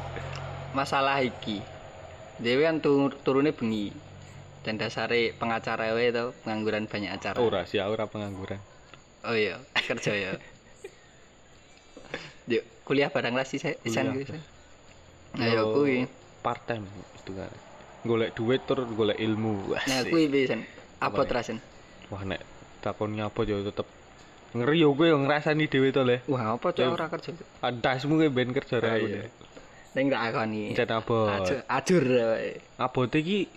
masalah 0.71 1.19
iki. 1.19 1.59
Dewe 2.37 2.63
kan 2.63 2.77
tur 2.77 3.17
turune 3.25 3.49
bengi. 3.49 3.89
Dan 4.61 4.77
dasare 4.77 5.29
pengacara 5.33 5.93
wae 5.93 6.09
to, 6.09 6.33
pengangguran 6.41 6.85
banyak 6.85 7.09
acara. 7.11 7.37
Ora 7.37 7.65
sih, 7.65 7.77
ora 7.77 8.05
pengangguran. 8.05 8.57
Oh 9.21 9.33
iya, 9.33 9.61
kerja 9.73 10.13
ya. 10.13 10.31
Yuk, 12.45 12.61
kuliah 12.81 13.09
bareng 13.09 13.33
lah 13.33 13.45
sih 13.45 13.57
saya. 13.57 13.77
Sen. 13.85 14.09
Nah, 15.35 15.45
ya 15.45 15.61
kuwi. 15.65 16.05
part 16.41 16.61
time 16.65 16.85
itu 17.17 17.33
kan. 17.33 17.49
Golek 18.05 18.37
duit 18.37 18.61
tur 18.63 18.85
golek 18.87 19.17
ilmu. 19.17 19.73
Wah, 19.73 19.81
Nah, 19.85 20.05
kuwi 20.05 20.29
pisan. 20.29 20.61
Apa 20.97 21.13
Apa 21.13 21.21
ya? 21.21 21.29
terasen? 21.29 21.57
Wah, 22.09 22.21
nek 22.21 22.41
takon 22.81 23.17
nyapa 23.17 23.41
yo 23.43 23.65
tetep 23.65 23.89
ngeri 24.53 24.85
yo 24.85 24.93
kowe 24.93 25.09
yo 25.09 25.17
ngrasani 25.19 25.65
dhewe 25.65 25.89
to 25.89 26.05
le. 26.05 26.21
Wah, 26.29 26.53
apa 26.53 26.69
Ya. 26.71 26.85
cok 26.85 26.93
ora 26.93 27.05
kerja? 27.09 27.29
Cok? 27.33 27.47
Adasmu 27.61 28.13
kowe 28.17 28.29
ben 28.29 28.49
kerja 28.49 28.77
ra 28.77 28.97
aku. 28.97 29.09
Ning 29.95 30.11
tak 30.11 30.21
akoni. 30.29 30.75
Jan 30.75 30.91
abot. 30.91 31.31
Ajur. 31.65 32.03
Abote 32.75 33.17
iki 33.23 33.47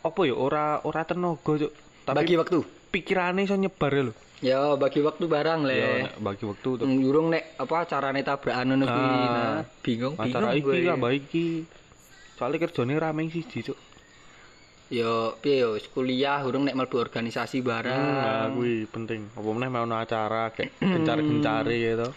apa 0.00 0.20
ya 0.24 0.34
ora 0.34 0.80
ora 0.80 1.04
tenaga, 1.04 1.52
Cuk. 1.60 1.72
Tapi 2.04 2.16
Bagi 2.16 2.34
waktu. 2.36 2.58
pikirane 2.88 3.44
iso 3.44 3.56
nyebar 3.56 3.92
lho. 3.92 4.12
Ya, 4.44 4.76
bagi 4.76 5.00
waktu 5.00 5.24
barang 5.24 5.60
le. 5.64 5.76
Ya 5.76 5.88
bagi 6.16 6.44
waktu 6.44 6.68
tuh. 6.80 6.84
Ngurung 6.84 7.32
nek 7.32 7.56
apa 7.56 7.84
carane 7.84 8.20
tabrakan 8.20 8.76
ngono 8.76 8.84
kuwi. 8.84 9.04
Ah. 9.04 9.16
Nah, 9.24 9.60
bingung, 9.80 10.14
bingung 10.16 10.32
Acara 10.36 10.52
iki 10.52 10.64
gue. 10.64 10.76
tambah 10.84 11.12
iki. 11.12 11.46
Soale 12.34 12.56
kerjane 12.58 12.92
rame 12.94 13.28
siji, 13.28 13.60
Cuk. 13.62 13.78
Yo, 14.92 15.32
piye 15.40 15.64
yo, 15.64 15.80
kuliah 15.90 16.44
urung 16.44 16.68
nek 16.68 16.76
mlebu 16.76 17.00
organisasi 17.00 17.64
barang. 17.64 17.88
Nah, 17.88 18.52
kuwi 18.52 18.84
penting. 18.84 19.32
Apa 19.32 19.48
meneh 19.48 19.68
mau 19.68 19.88
acara 19.88 20.52
kayak 20.52 20.76
gencar-gencare 20.76 21.72
gitu. 21.72 22.08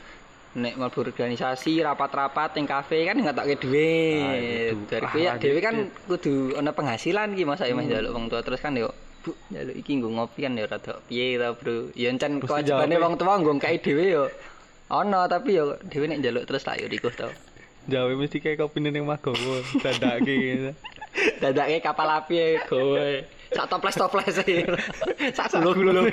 Nek 0.58 0.74
mlebu 0.74 1.06
organisasi 1.06 1.86
rapat-rapat 1.86 2.58
ning 2.58 2.66
kafe 2.66 3.06
kan 3.06 3.22
ngetokke 3.22 3.56
dhuwit. 3.62 4.26
Ah, 4.26 4.34
itu. 4.42 4.76
Dari 4.90 5.06
Ah, 5.06 5.14
ya 5.14 5.32
dhewe 5.38 5.60
kan 5.62 5.76
kudu 6.10 6.58
ana 6.58 6.74
penghasilan 6.74 7.38
iki 7.38 7.46
masa 7.46 7.70
mas 7.78 7.86
njaluk 7.86 8.12
wong 8.18 8.26
tua 8.28 8.42
terus 8.42 8.58
kan 8.58 8.74
yo 8.74 8.90
Bu, 9.22 9.38
njaluk 9.54 9.76
iki 9.78 9.92
nggo 10.02 10.10
ngopi 10.18 10.40
kan 10.50 10.58
ya 10.58 10.66
rada 10.66 10.94
piye 11.06 11.38
ta, 11.38 11.54
Bro. 11.54 11.94
Ya 11.94 12.10
encen 12.10 12.42
jawabnya. 12.42 12.98
wong 12.98 13.16
tua 13.22 13.38
nggo 13.38 13.52
ngkai 13.62 13.78
dhewe 13.86 14.06
yo 14.10 14.24
ana 14.90 15.30
tapi 15.30 15.62
yo 15.62 15.78
dhewe 15.86 16.10
nek 16.10 16.26
njaluk 16.26 16.44
terus 16.50 16.66
tak 16.66 16.82
yo 16.82 16.90
rikuh 16.90 17.14
to. 17.14 17.30
Jawe 17.88 18.12
mesti 18.20 18.44
kayak 18.44 18.60
kopi 18.60 18.84
ning 18.84 19.08
Magowo, 19.08 19.64
dadake 19.80 20.34
gitu. 20.36 20.72
Dadake 21.42 21.80
kapal 21.80 22.20
api 22.20 22.36
e 22.36 22.48
gowe. 22.68 23.24
Sak 23.48 23.72
toples-toples 23.72 24.44
e. 24.44 24.68
Sak 25.38 25.56
gulung-gulung. 25.64 26.12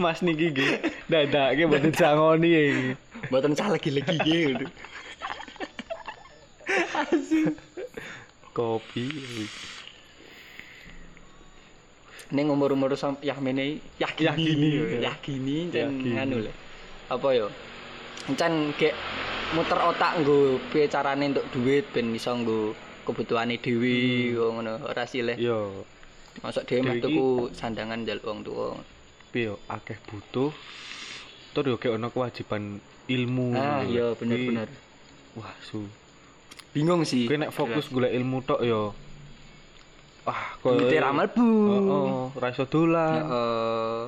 Mas 0.00 0.24
niki 0.24 0.48
nggih, 0.50 0.70
dadake 1.06 1.62
mboten 1.68 1.92
sangoni 1.92 2.48
ya 2.48 2.60
iki. 2.64 2.90
Mboten 3.28 3.52
salah 3.52 3.76
lagi-lagi 3.76 4.16
gitu. 4.52 4.66
Kopi. 8.52 9.04
Ning 12.32 12.46
umur-umur 12.48 12.96
sampe 12.96 13.28
yah 13.28 13.36
mene 13.36 13.80
yakini. 14.00 14.28
Yakini. 14.28 14.68
Yakini 15.04 15.56
dan 15.68 15.92
Yakini. 15.92 16.10
nganu 16.16 16.36
lho. 16.48 16.52
Apa 17.12 17.28
yo? 17.36 17.46
Encen 18.28 18.72
gek 18.80 18.96
muter 19.52 19.76
otak 19.76 20.16
nggo 20.24 20.56
piye 20.72 20.88
carane 20.88 21.28
entuk 21.28 21.44
duit 21.52 21.84
ben 21.92 22.08
iso 22.16 22.32
nggo 22.32 22.72
kebutuhane 23.04 23.60
dhewe 23.60 23.92
kok 24.32 24.48
ngono 24.56 24.72
ora 24.88 25.04
sileh. 25.04 25.36
Yo, 25.36 25.84
Masuk 26.40 26.64
dhewe 26.64 26.96
iki- 26.96 27.04
tuku 27.04 27.52
sandangan 27.52 28.00
njaluk 28.08 28.24
wong 28.24 28.40
tuwa. 28.40 28.72
Piye 29.32 29.48
yo 29.50 29.56
akeh 29.66 29.96
butuh. 30.04 30.52
Tur 31.56 31.64
yo 31.66 31.76
ono 31.88 32.12
kewajiban 32.12 32.78
ilmu. 33.08 33.56
Ah 33.56 33.80
ngono 33.80 33.88
iya 33.88 34.06
bener 34.14 34.38
bener. 34.38 34.68
Wah, 35.34 35.52
su. 35.64 35.88
Bingung 36.76 37.08
sih. 37.08 37.24
Kowe 37.24 37.36
nek 37.40 37.52
fokus 37.52 37.88
golek 37.88 38.12
ilmu 38.12 38.44
tok 38.44 38.60
yo 38.62 38.92
ah 40.28 40.54
kok 40.60 40.78
duit 40.78 41.00
ramal 41.00 41.28
bu. 41.32 41.44
Heeh, 41.44 42.36
ora 42.36 42.48
iso 42.52 42.64
dolan. 42.68 43.12
Heeh. 43.16 44.04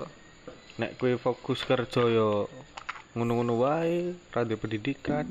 Nek 0.79 0.91
kowe 1.01 1.13
fokus 1.17 1.65
kerja 1.65 2.03
yo 2.09 2.47
ngono-ngono 3.17 3.61
wae, 3.63 4.13
ra 4.33 4.45
ndek 4.45 4.61
pendidikan. 4.61 5.25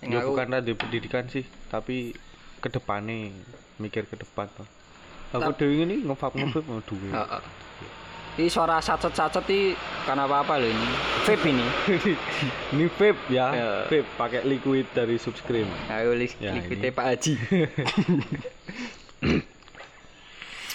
Ya 0.00 0.20
aku- 0.24 0.32
bukan 0.32 0.48
ra 0.52 0.58
ndek 0.60 0.76
pendidikan 0.80 1.28
sih, 1.28 1.44
tapi 1.68 2.16
ke 2.60 2.68
depane 2.68 3.32
mikir 3.80 4.04
ke 4.04 4.16
depan 4.16 4.48
toh. 4.52 4.68
Aku 5.30 5.54
ngene 5.56 6.02
ngevap 6.04 6.34
ngevap 6.34 6.64
mau 6.66 6.82
duwe. 6.84 7.10
Ini 8.38 8.46
suara 8.46 8.78
sacet-sacet 8.78 9.42
ini 9.50 9.74
karena 10.06 10.24
apa-apa 10.24 10.62
loh 10.62 10.70
ini. 10.70 10.88
Vape 11.26 11.50
ini. 11.50 11.66
Ini 12.72 12.84
vape 12.88 13.20
ya, 13.28 13.46
Ya. 13.52 13.68
vape 13.84 14.06
pakai 14.16 14.46
liquid 14.46 14.86
dari 14.94 15.18
Subscream. 15.18 15.66
Ayo 15.90 16.14
lis 16.14 16.38
Ya, 16.38 16.54
liquidnya 16.54 16.88
ini. 16.88 16.96
Pak 16.96 17.04
Haji. 17.10 17.34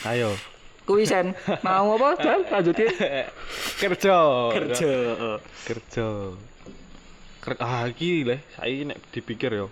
Ayo. 0.11 0.31
Kuwi 0.85 1.07
sen. 1.07 1.33
Mau 1.65 1.97
apa? 1.97 2.09
Dan 2.21 2.45
lanjutin. 2.45 2.91
kerja. 3.81 4.17
Kerja. 4.53 4.91
Kerja. 5.65 6.07
Ker 7.41 7.53
ah 7.61 7.85
iki 7.85 8.25
leh, 8.25 8.41
saiki 8.53 8.85
nek 8.85 8.97
dipikir 9.09 9.53
yo. 9.53 9.67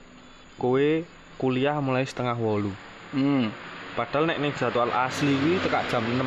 Kowe 0.57 1.05
kuliah 1.37 1.77
mulai 1.77 2.05
setengah 2.05 2.37
wolu. 2.37 2.73
Hmm. 3.13 3.53
Padahal 3.93 4.25
nek 4.25 4.41
ning 4.41 4.53
jadwal 4.57 4.89
asli 4.89 5.37
kuwi 5.37 5.61
tekak 5.61 5.85
jam 5.89 6.01
6. 6.01 6.17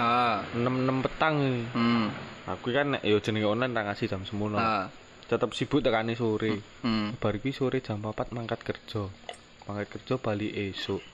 Ah. 0.00 0.40
6 0.56 0.64
6 0.64 1.04
petang. 1.04 1.36
Hmm. 1.76 2.08
Aku 2.48 2.72
kan 2.72 2.96
yo 3.04 3.20
jenenge 3.20 3.46
online 3.46 3.76
tak 3.76 3.84
ngasih 3.86 4.06
jam 4.08 4.22
10. 4.24 4.56
Ah. 4.56 4.88
Tetep 5.28 5.52
sibuk 5.54 5.84
tekane 5.84 6.16
sore. 6.16 6.58
Hmm. 6.82 7.14
Bar 7.20 7.36
iki 7.36 7.52
sore 7.52 7.84
jam 7.84 8.00
4 8.00 8.32
mangkat 8.32 8.64
kerja. 8.64 9.06
Mangkat 9.68 10.00
kerja 10.00 10.16
bali 10.16 10.48
esuk. 10.50 11.04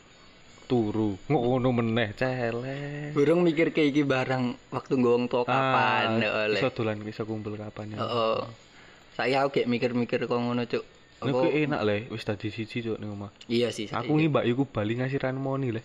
Turu. 0.66 1.14
Ngono 1.30 1.70
meneh 1.70 2.10
celek. 2.14 3.14
Burung 3.14 3.46
mikir 3.46 3.70
kayak 3.70 3.88
iki 3.94 4.02
barang 4.02 4.70
waktu 4.74 4.92
nggo 4.98 5.10
wong 5.14 5.24
tua 5.30 5.46
kapan 5.46 6.22
Ah, 6.26 6.46
oleh. 6.46 6.58
Iso 6.58 6.74
dolan 6.74 7.02
iso 7.06 7.22
kumpul 7.22 7.54
kapan 7.54 7.94
ya. 7.94 7.98
Heeh. 8.02 8.38
Saya 9.14 9.46
aku 9.46 9.60
kayak 9.62 9.68
mikir-mikir 9.70 10.26
kok 10.26 10.36
ngono, 10.36 10.66
Cuk. 10.66 10.84
Kuwi 11.16 11.64
enak 11.64 11.80
le, 11.88 11.96
wis 12.12 12.28
dadi 12.28 12.52
siji 12.52 12.84
cuk 12.84 13.00
ning 13.00 13.08
omah. 13.16 13.32
Iya 13.48 13.72
sih. 13.72 13.88
Aku 13.88 14.20
ngi 14.20 14.28
Mbak 14.28 14.44
Yuku 14.52 14.64
Bali 14.68 15.00
ngasih 15.00 15.16
ranmoni 15.16 15.72
le. 15.72 15.80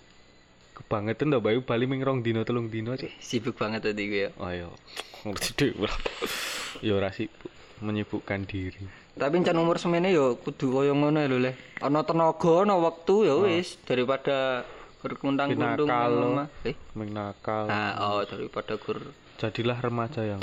Kebangetan 0.81 1.29
Mbak 1.29 1.53
Yuku 1.61 1.65
Bali 1.69 1.85
ming 1.85 2.01
rong 2.01 2.25
dino 2.25 2.41
telung 2.41 2.65
dino 2.73 2.97
cuk. 2.97 3.05
sibuk 3.21 3.53
banget 3.53 3.85
tadi 3.85 4.09
gue 4.09 4.21
ya. 4.25 4.29
Ayo. 4.41 4.73
Ngerti 5.21 5.53
dhewe. 5.53 5.89
Ya 6.81 6.97
ora 6.97 7.13
sibuk 7.13 7.53
menyibukkan 7.85 8.49
diri. 8.49 8.81
Tapi 9.13 9.37
encan 9.37 9.61
umur 9.61 9.77
semene 9.77 10.09
yo 10.09 10.41
kudu 10.41 10.73
koyo 10.73 10.97
ngono 10.97 11.21
lho 11.21 11.37
le. 11.37 11.51
Ana 11.85 12.01
tenaga, 12.01 12.65
ana 12.65 12.81
wektu 12.81 13.29
ya 13.29 13.37
wis 13.37 13.77
daripada 13.85 14.65
berkundang-kundung 15.05 15.89
nang 15.89 16.47
omah. 16.47 16.47
Eh. 16.65 16.73
Nakal. 16.97 17.69
Ah, 17.69 18.17
oh 18.17 18.21
daripada 18.25 18.77
gur 18.81 19.01
Jadilah 19.37 19.77
remaja 19.81 20.21
yang 20.21 20.41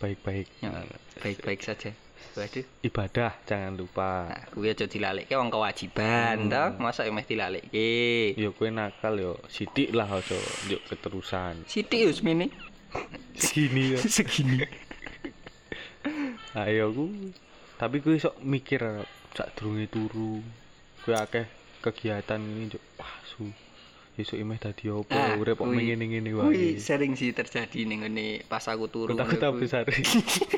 baik-baik. 0.00 0.48
ya, 0.60 0.84
baik-baik 1.20 1.60
saja. 1.64 1.92
Waduh. 2.34 2.64
Ibadah 2.82 3.32
jangan 3.42 3.72
lupa. 3.72 4.26
Nah, 4.26 4.44
kuwi 4.50 4.68
aja 4.68 4.84
dilalekke 4.84 5.32
wong 5.32 5.48
kewajiban 5.48 6.48
toh, 6.48 6.68
masa 6.76 7.06
meh 7.06 7.22
dilalekke. 7.22 8.34
Yo 8.34 8.50
kowe 8.50 8.66
nakal 8.66 9.14
yo 9.16 9.32
sithik 9.46 9.92
lah 9.92 10.10
aja 10.10 10.34
yuk 10.66 10.82
keterusan. 10.84 11.62
Sithik 11.64 12.00
yo 12.00 12.10
semene. 12.10 12.50
Segini 13.32 13.94
ya. 13.94 14.00
Segini. 14.16 14.64
Ayo 16.54 16.90
ku. 16.90 17.04
Tapi 17.76 18.00
kowe 18.00 18.16
sok 18.16 18.40
mikir 18.40 18.80
sak 19.32 19.52
durunge 19.54 19.86
turu. 19.86 20.40
Kowe 21.02 21.14
akeh 21.14 21.44
kegiatan 21.80 22.40
ini 22.40 22.72
juk. 22.72 22.82
Wah, 22.96 23.14
su. 23.22 23.46
Besok 24.16 24.40
imeh 24.40 24.56
dadi 24.56 24.88
opo? 24.88 25.12
Ah, 25.12 25.36
Urip 25.36 25.60
kok 25.60 25.68
kuwi- 25.68 25.92
ngene-ngene 25.92 26.32
Kuwi 26.32 26.72
wae. 26.72 26.80
sering 26.80 27.12
sih 27.12 27.36
terjadi 27.36 27.84
ning 27.84 28.00
ngene 28.00 28.48
pas 28.48 28.64
aku 28.64 28.88
turu. 28.88 29.12
Kuwi. 29.12 29.60
besar. 29.60 29.84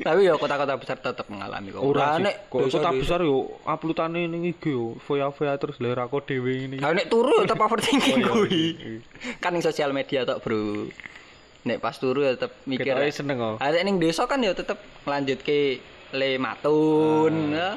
Tapi 0.00 0.24
ya 0.24 0.34
kota-kota 0.34 0.80
besar 0.80 0.96
tetap 0.96 1.28
mengalami 1.28 1.70
kok. 1.70 1.84
Ora 1.84 2.16
nek 2.16 2.48
kota 2.48 2.88
besar 2.90 3.20
yo 3.20 3.60
uploadane 3.62 4.24
ning 4.24 4.48
IG 4.48 4.72
yo 4.72 4.96
foya-foya 4.98 5.60
terus 5.60 5.76
lera 5.76 6.08
kok 6.08 6.24
dhewe 6.24 6.66
ngene. 6.66 6.80
Ah 6.80 6.90
nek 6.90 7.06
turu 7.06 7.28
ya 7.36 7.44
tetap 7.44 7.60
overthinking 7.60 8.24
Oh, 8.24 8.24
iya, 8.24 8.32
kuwi. 8.32 8.64
iya. 8.74 8.98
Kan 9.38 9.52
ning 9.52 9.60
sosial 9.60 9.92
media 9.92 10.24
tok, 10.24 10.40
Bro. 10.40 10.88
Nek 11.60 11.78
pas 11.78 11.92
turu 11.94 12.24
ya 12.24 12.32
tetep 12.32 12.56
mikir. 12.64 12.96
Ketoke 12.96 13.12
seneng 13.12 13.36
kok. 13.36 13.56
Ah 13.60 13.68
nek 13.68 13.82
ning 13.84 13.96
desa 14.00 14.24
kan 14.24 14.40
ya 14.40 14.56
tetep 14.56 14.80
nglanjutke 15.04 15.84
le 16.12 16.30
matun. 16.36 17.52
Ah. 17.52 17.76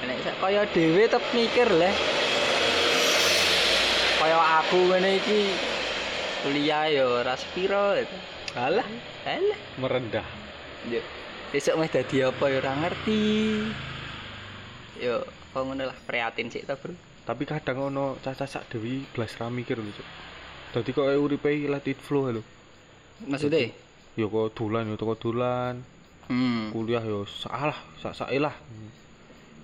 ya. 0.00 0.06
Nek 0.08 0.18
sak 0.22 0.34
kaya 0.38 0.64
dhewe 0.66 1.02
tetep 1.04 1.24
mikir 1.30 1.68
le. 1.68 1.90
Kaya 4.18 4.38
aku 4.58 4.78
ngene 4.88 5.10
iki 5.16 5.40
kuliah 6.40 6.88
ya 6.88 7.04
ora 7.04 7.34
sepiro. 7.34 7.94
gitu. 7.94 8.16
Alah, 8.56 8.86
Alah, 9.22 9.60
merendah. 9.76 10.24
yo 10.88 10.98
besok 11.48 11.74
meh 11.80 11.88
dadi 11.88 12.24
apa 12.24 12.44
ya 12.52 12.58
ora 12.60 12.72
ngerti. 12.76 13.22
Yo, 14.98 15.22
kok 15.54 15.62
ngono 15.62 15.88
lah 15.88 15.98
prihatin 16.04 16.50
sih 16.50 16.66
ta, 16.66 16.74
Bro. 16.74 16.92
Tapi 17.24 17.44
kadang 17.44 17.92
ono 17.92 18.16
caca 18.24 18.48
sak 18.48 18.72
dewi 18.72 19.04
blas 19.12 19.36
ra 19.36 19.48
mikir 19.48 19.78
lho. 19.78 19.92
Dadi 20.72 20.90
kok 20.92 21.06
uripe 21.06 21.48
let 21.68 21.86
it 21.86 22.00
flow 22.00 22.28
lho. 22.32 22.42
Maksudnya? 23.24 23.72
Ya 24.18 24.26
kok 24.26 24.52
dolan 24.56 24.90
ya 24.90 24.96
toko 24.98 25.14
dolan, 25.14 25.84
Hmm. 26.28 26.68
kuliah 26.76 27.00
ya 27.00 27.24
salah, 27.24 27.76
sak-sake 28.04 28.36
lah. 28.36 28.52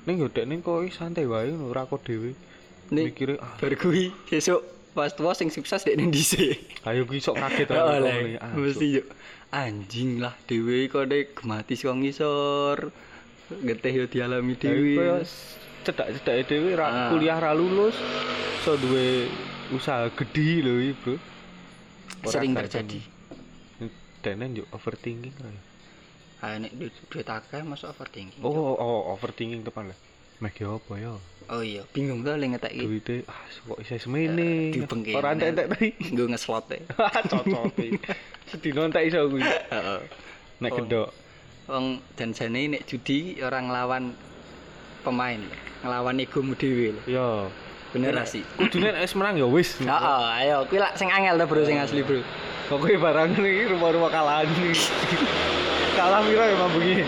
Ning 0.08 0.16
yo 0.16 0.32
dek 0.32 0.48
ning 0.48 0.64
kok 0.64 0.80
santai 0.88 1.28
wae 1.28 1.52
ora 1.52 1.84
kok 1.84 2.00
dhewe. 2.04 2.32
Nih, 2.92 3.08
Mikire 3.08 3.40
ah, 3.40 3.56
bar 3.56 3.72
kuwi 3.80 4.12
sesuk 4.28 4.60
pas 4.94 5.11
tua 5.11 5.35
sing 5.35 5.50
sukses 5.50 5.83
dek 5.83 5.98
dhisik. 6.09 6.57
ayo 6.88 7.02
ki 7.04 7.18
sok 7.18 7.37
kaget 7.37 7.68
aku 7.68 7.90
oleh. 7.98 8.38
Ah, 8.38 8.54
Mesti 8.54 8.87
yo. 8.94 9.02
Anjing 9.50 10.18
lah 10.18 10.35
dhewe 10.46 10.87
kok 10.87 11.07
dek 11.07 11.35
gemati 11.35 11.74
wong 11.83 12.02
ngisor. 12.02 12.94
Getih 13.50 13.92
yo 13.92 14.04
dialami. 14.07 14.54
Dhewe 14.54 15.20
cedak-cedak 15.85 16.48
dhewe 16.48 16.72
ra 16.72 16.87
Ah. 16.88 17.09
kuliah 17.12 17.37
ra 17.37 17.52
lulus, 17.52 17.92
so 18.64 18.74
duwe 18.74 19.28
usaha 19.68 20.09
gede 20.11 20.64
lho 20.64 20.80
iki, 20.80 20.96
Bro. 20.96 21.14
Ora 22.24 22.33
Sering 22.33 22.52
terjadi. 22.57 23.00
Denen 24.24 24.57
yo 24.57 24.64
overthinking 24.72 25.37
lah. 25.44 25.52
Ah 26.40 26.57
nek 26.57 26.72
duit 26.72 26.94
duit 27.12 27.28
akeh 27.28 27.61
masuk 27.61 27.92
overthinking. 27.92 28.40
Oh, 28.40 28.72
oh, 28.72 29.12
overthinking 29.12 29.61
tepan 29.61 29.92
lah. 29.92 29.98
Mek 30.42 30.58
yo 30.58 30.82
apa 30.82 30.94
ya? 30.98 31.14
Oh 31.52 31.60
iya, 31.60 31.84
bingung 31.92 32.24
to 32.24 32.32
le 32.40 32.56
ngeteki. 32.56 32.88
Duite 32.88 33.16
ah 33.28 33.44
kok 33.44 33.78
isih 33.84 34.00
semene. 34.00 34.72
dibengke 34.72 35.12
Ora 35.12 35.36
entek-entek 35.36 35.66
tadi. 35.76 35.88
Nggo 36.16 36.24
ngeslot 36.32 36.66
e. 36.72 36.78
Cocote. 37.30 37.86
Sedino 38.48 38.88
entek 38.88 39.04
iso 39.12 39.28
kuwi. 39.28 39.44
Heeh. 39.44 40.00
Nek 40.64 40.72
kedok. 40.72 41.08
Wong 41.68 42.00
janjane 42.16 42.72
nek 42.72 42.82
judi 42.88 43.44
orang 43.44 43.68
nglawan 43.68 44.04
pemain, 45.04 45.40
nglawan 45.84 46.16
egomu 46.24 46.56
dhewe. 46.56 46.96
Yo. 47.04 47.52
Bener 47.92 48.16
ra 48.16 48.24
sih? 48.24 48.42
Kudune 48.56 48.90
nek 48.90 49.04
wis 49.04 49.14
menang 49.14 49.36
ya 49.36 49.46
wis. 49.46 49.70
Heeh, 49.84 50.22
ayo 50.48 50.64
kuwi 50.66 50.80
lak 50.80 50.96
sing 50.96 51.12
angel 51.12 51.38
to, 51.38 51.44
Bro, 51.44 51.62
sing 51.68 51.76
asli, 51.76 52.00
Bro. 52.02 52.24
Kok 52.72 52.80
kowe 52.80 52.94
barang 52.96 53.36
iki 53.36 53.68
rumah-rumah 53.68 54.08
kalahan 54.08 54.48
iki. 54.48 54.72
Kalah 55.92 56.24
piro 56.24 56.42
ya 56.42 56.56
mambungi? 56.56 57.04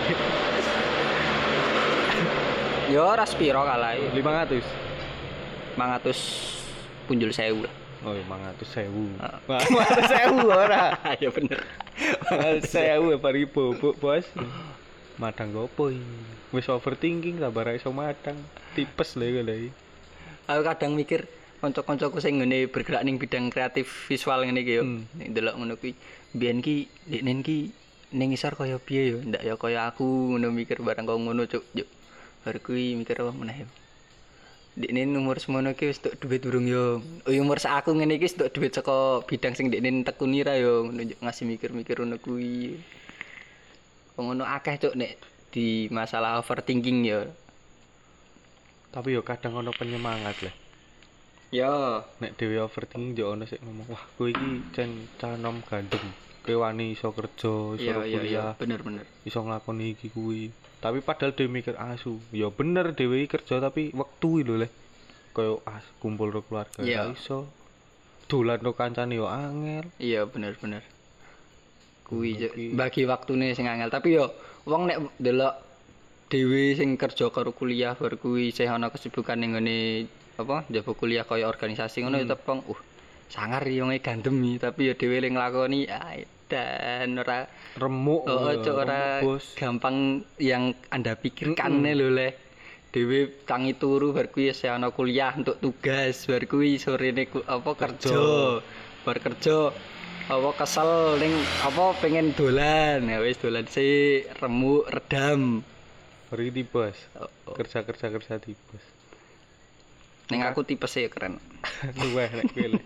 Yo 2.87 3.03
ora 3.03 3.27
sepiro 3.27 3.67
kalah. 3.67 3.99
500. 4.15 4.63
500 5.75 7.07
punjul 7.11 7.35
sewu 7.35 7.67
lah. 7.67 7.73
Oh, 8.07 8.13
ya 8.15 8.23
500.000. 8.23 9.19
Ah. 9.19 9.35
500.000 9.43 10.47
ora. 10.47 10.95
Ayo 11.03 11.29
bener. 11.35 11.59
500.000 12.31 13.19
bari 13.19 13.43
bobok, 13.43 13.99
Bos. 13.99 14.23
Madang 15.19 15.51
gopo 15.51 15.91
iki? 15.91 15.99
Wis 16.55 16.71
overthinking 16.71 17.43
sabar 17.43 17.73
iso 17.75 17.91
madang. 17.91 18.39
Tipes 18.77 19.19
lho 19.19 19.43
iki. 19.43 19.73
Aku 20.47 20.61
kadang 20.63 20.95
mikir 20.95 21.27
kanca-kancaku 21.59 22.23
sing 22.23 22.39
ngene 22.39 22.71
bergerak 22.71 23.03
ning 23.03 23.19
bidang 23.19 23.51
kreatif 23.51 24.07
visual 24.07 24.47
ngene 24.47 24.63
iki 24.63 24.79
yo. 24.79 24.83
Hmm. 24.87 25.03
Nek 25.19 25.29
delok 25.35 25.55
ngono 25.59 25.73
kuwi, 25.75 25.91
mbiyen 26.37 26.63
ki 26.63 26.87
deknen 27.09 27.43
ki 27.43 27.73
ning 28.15 28.31
isor 28.31 28.55
kaya 28.55 28.79
piye 28.79 29.11
yo, 29.11 29.19
ndak 29.25 29.43
ya 29.43 29.59
kaya 29.59 29.91
aku 29.91 30.05
ngono 30.31 30.53
mikir 30.53 30.79
barang 30.79 31.03
kok 31.03 31.19
ngono 31.19 31.43
cuk. 31.49 31.65
Yo. 32.47 32.55
Bar 32.55 32.63
kuwi 32.63 32.95
mikir 32.95 33.19
apa 33.19 33.35
meneh 33.35 33.67
yo. 33.67 33.67
Deknen 34.79 35.19
umur 35.19 35.35
semono 35.35 35.75
ki 35.75 35.91
wis 35.91 35.99
tok 35.99 36.15
duit 36.15 36.39
durung 36.39 36.63
yo. 36.63 37.03
Oh 37.27 37.33
umur 37.35 37.59
sak 37.59 37.83
aku 37.83 37.91
ngene 37.91 38.15
iki 38.15 38.31
wis 38.31 38.39
tok 38.39 38.55
duit 38.55 38.71
saka 38.71 39.19
bidang 39.27 39.51
sing 39.51 39.67
deknen 39.67 40.07
tekuni 40.07 40.47
ra 40.47 40.55
yo 40.55 40.87
yo 40.87 41.15
ngasih 41.19 41.43
mikir-mikir 41.43 41.99
ngono 41.99 42.15
kuwi. 42.23 42.79
wong 44.15 44.33
ngono 44.33 44.43
akeh 44.47 44.79
cuk 44.79 44.95
nek 44.95 45.19
di 45.53 45.91
masalah 45.93 46.39
overthinking 46.41 47.05
ya 47.05 47.27
Tapi 48.95 49.13
yo 49.13 49.21
kadang 49.21 49.59
ono 49.59 49.75
penyemangat 49.75 50.39
lah. 50.41 50.66
Ya 51.53 52.03
Nek 52.19 52.35
dhewe 52.35 52.59
overthinking 52.59 53.15
yo 53.15 53.31
ono 53.33 53.47
sik 53.47 53.63
ngomong, 53.63 53.87
"Wah, 53.87 54.03
kowe 54.19 54.27
iki 54.27 54.49
cen 54.75 55.07
canom 55.15 55.63
gandeng. 55.63 56.03
Kowe 56.43 56.55
wani 56.63 56.91
iso 56.95 57.11
kerja, 57.15 57.75
iso 57.75 57.79
iya 57.79 57.93
iya 58.03 58.03
iya 58.03 58.19
kuliah, 58.19 58.51
bener 58.59 58.79
bener 58.83 59.05
iso 59.23 59.39
nglakoni 59.43 59.95
iki 59.95 60.11
kuwi." 60.11 60.51
Tapi 60.77 61.01
padahal 61.01 61.33
dhewe 61.33 61.49
mikir 61.49 61.73
asu. 61.79 62.19
Ya 62.29 62.51
bener 62.53 62.93
dhewe 62.93 63.25
kerja 63.25 63.57
tapi 63.57 63.89
wektu 63.95 64.43
lho 64.43 64.55
le. 64.61 64.67
Kayak 65.33 65.61
as 65.65 65.85
kumpul 66.01 66.29
karo 66.33 66.41
keluarga 66.45 66.79
Iya. 66.83 67.09
ra 67.09 67.13
iso. 67.13 67.49
Dolan 68.27 68.59
karo 68.61 68.73
kancane 68.75 69.15
yo 69.15 69.25
angel. 69.25 69.87
iya 69.97 70.27
bener 70.27 70.53
bener. 70.59 70.83
Kuwi. 72.07 72.39
bagi 72.75 73.03
waktune 73.03 73.51
sing 73.51 73.67
angel 73.67 73.91
tapi 73.91 74.15
yo 74.15 74.31
wong 74.63 74.87
nek 74.87 74.97
delok 75.19 75.59
dhewe 76.27 76.75
sing 76.75 76.95
kerja 76.95 77.27
karo 77.31 77.51
kuliah 77.51 77.95
bar 77.99 78.15
kuwi 78.15 78.51
isih 78.51 78.67
ana 78.67 78.87
kesibukan 78.91 79.35
ning 79.39 79.55
ngene 79.55 80.07
apa 80.37 80.69
njaba 80.69 80.91
kuliah 80.93 81.25
kaya 81.25 81.49
organisasi 81.49 82.05
ngono 82.05 82.21
ya 82.21 82.37
tepung 82.37 82.61
uh 82.69 82.79
sangar 83.27 83.65
iki 83.67 83.83
wong 83.83 83.91
e 83.91 83.99
gandem 83.99 84.37
tapi 84.55 84.87
ya 84.87 84.93
dhewe 84.95 85.19
ling 85.19 85.35
nglakoni 85.35 85.89
ah, 85.91 86.15
dan 86.47 87.19
ora 87.19 87.43
Remuk. 87.77 88.25
Oh, 88.25 88.49
ya, 88.49 88.57
cok 88.63 88.77
ora 88.81 89.21
gampang 89.53 90.25
yang 90.41 90.73
Anda 90.89 91.13
pikirkan 91.13 91.85
lho 91.85 92.09
le. 92.09 92.29
Dewe 92.87 93.43
tangi 93.43 93.75
turu 93.75 94.15
bar 94.15 94.31
kuwi 94.31 94.55
ana 94.65 94.89
kuliah 94.89 95.35
untuk 95.35 95.59
tugas, 95.59 96.25
bar 96.25 96.41
kuwi 96.47 96.79
sorene 96.81 97.27
apa 97.45 97.71
kerja. 97.77 98.17
Bar 99.05 99.17
kerja 99.21 99.75
apa 100.27 100.49
kesel 100.57 101.21
ning 101.21 101.35
apa 101.61 101.93
pengen 102.01 102.33
dolan. 102.33 103.05
Ya 103.05 103.21
wis 103.21 103.37
dolan 103.37 103.69
sih 103.69 104.25
remuk 104.41 104.89
redam. 104.89 105.61
Beri 106.31 106.49
di 106.49 106.63
bos. 106.65 106.97
Oh, 107.19 107.27
oh. 107.51 107.55
Kerja-kerja 107.55 108.09
kerja 108.09 108.35
di 108.41 108.55
bos. 108.55 108.96
Ning 110.27 110.41
aku 110.41 110.61
tipesnya 110.61 111.07
keren. 111.07 111.39
Luweh 111.93 112.27
nek 112.29 112.51
le. 112.53 112.79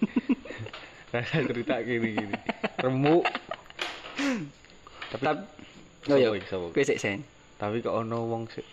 Rasa 1.09 1.41
cerita 1.41 1.81
gini-gini. 1.81 2.37
Remuk. 2.77 3.25
Tapi 5.11 5.23
Tapi 6.01 6.09
oh 6.09 6.17
ya, 6.17 6.29
kowe 6.73 6.81
sik 6.81 6.97
sen. 6.97 7.21
tapi 7.55 7.77
kok 7.79 7.93
ono 7.93 8.25
wong 8.25 8.49
sik 8.49 8.65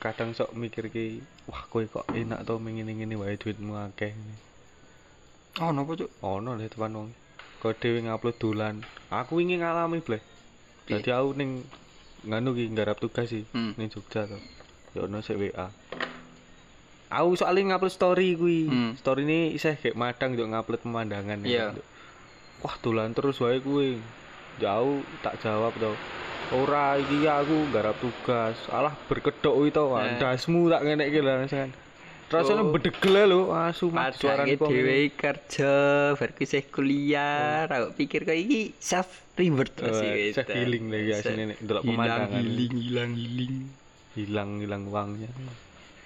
kadang 0.00 0.32
sok 0.32 0.56
mikir 0.56 0.88
ki 0.88 1.20
wah 1.44 1.68
kowe 1.68 1.84
kok 1.84 2.08
enak 2.10 2.40
to 2.42 2.56
ngene-ngene 2.56 3.12
wae 3.12 3.36
duitmu 3.36 3.76
akeh 3.76 4.16
Oh, 5.60 5.68
napa 5.68 5.92
cuk? 5.92 6.08
ono 6.24 6.56
le 6.56 6.64
teman 6.66 6.96
wong 6.96 7.08
kok 7.60 7.76
dhewe 7.76 8.00
ngupload 8.00 8.36
dolan 8.40 8.76
aku 9.12 9.36
wingi 9.36 9.60
ngalami 9.60 10.00
bleh 10.00 10.24
jadi 10.88 11.20
aku 11.20 11.36
ning 11.36 11.60
nganu 12.24 12.56
ki 12.56 12.72
nggarap 12.72 12.96
tugas 12.96 13.28
sih 13.28 13.44
Hmm. 13.52 13.76
ning 13.76 13.92
Jogja 13.92 14.24
to 14.24 14.40
ya 14.96 15.04
ono 15.04 15.20
sik 15.20 15.36
WA 15.36 15.68
aku 17.14 17.36
soalnya 17.36 17.62
ngupload 17.70 17.90
story 17.90 18.34
kuwi 18.34 18.60
Hmm. 18.64 18.92
story 18.94 19.22
ini 19.22 19.40
isih 19.52 19.74
kayak 19.74 19.94
madang 19.94 20.34
yo 20.34 20.44
ngupload 20.44 20.80
pemandangan 20.80 21.38
Iya. 21.40 21.70
Nduk. 21.70 21.86
wah 22.60 22.74
dolan 22.78 23.12
terus 23.12 23.38
wae 23.38 23.58
kuwi 23.58 24.00
jauh 24.56 24.98
tak 25.20 25.38
jawab 25.38 25.74
to 25.76 25.92
ora 26.54 26.96
iki 26.96 27.24
aku 27.24 27.68
garap 27.68 27.96
tugas 27.96 28.56
alah 28.68 28.94
berkedok 29.04 29.54
itu 29.64 29.84
Eh. 29.92 30.16
ndasmu 30.16 30.68
tak 30.68 30.80
ngenekke 30.82 31.20
lho 31.20 31.32
kan 31.48 31.70
rasane 32.26 32.60
Oh. 32.60 32.72
bedegel 32.72 33.16
lho 33.26 33.40
asu 33.52 33.92
suarane 34.12 34.56
kok 34.56 34.66
dhewe 34.66 35.12
kerja, 35.12 35.74
bar 36.12 36.30
isih 36.34 36.64
kuliah, 36.66 37.62
ra 37.64 37.84
kok 37.84 37.94
pikir 37.94 38.24
kok 38.24 38.34
iki 38.34 38.72
self 38.76 39.06
reward 39.34 39.70
Oh, 39.78 39.92
sih. 39.92 40.32
self 40.32 40.48
healing 40.48 40.88
lagi 40.88 41.10
asline 41.12 41.52
nek 41.52 41.58
delok 41.60 41.82
pemandangan. 41.84 42.40
Hilang 42.40 42.74
hilang 42.74 43.12
hilang. 43.14 43.64
hilang 44.14 44.50
hilang 44.56 44.82
uangnya 44.88 45.30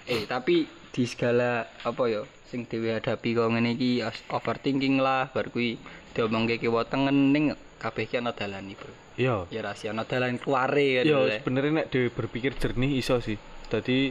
Eh, 0.09 0.25
tapi 0.25 0.65
di 0.89 1.03
segala 1.05 1.69
apa 1.85 2.03
ya 2.09 2.25
sing 2.49 2.65
dhewe 2.65 2.97
hadapi 2.97 3.37
kok 3.37 3.45
ngene 3.53 3.77
iki 3.77 4.01
as- 4.01 4.25
overthinking 4.33 4.97
lah, 4.97 5.29
bar 5.29 5.53
kuwi 5.53 5.77
diomongke 6.17 6.57
kiwa 6.57 6.81
tengen 6.89 7.29
ning 7.29 7.53
kabeh 7.77 8.09
ki 8.09 8.17
ana 8.17 8.33
dalane, 8.33 8.73
Bro. 8.73 8.91
iya 9.15 9.45
Ya 9.53 9.61
ra 9.61 9.77
ana 9.77 10.03
dalan 10.03 10.41
keluare 10.41 10.99
kan. 10.99 11.05
Yo 11.05 11.29
lho. 11.29 11.37
sebenarnya 11.37 11.71
nek 11.85 11.87
dhewe 11.93 12.09
berpikir 12.09 12.57
jernih 12.57 12.97
iso 12.97 13.21
sih. 13.21 13.37
Dadi 13.69 14.09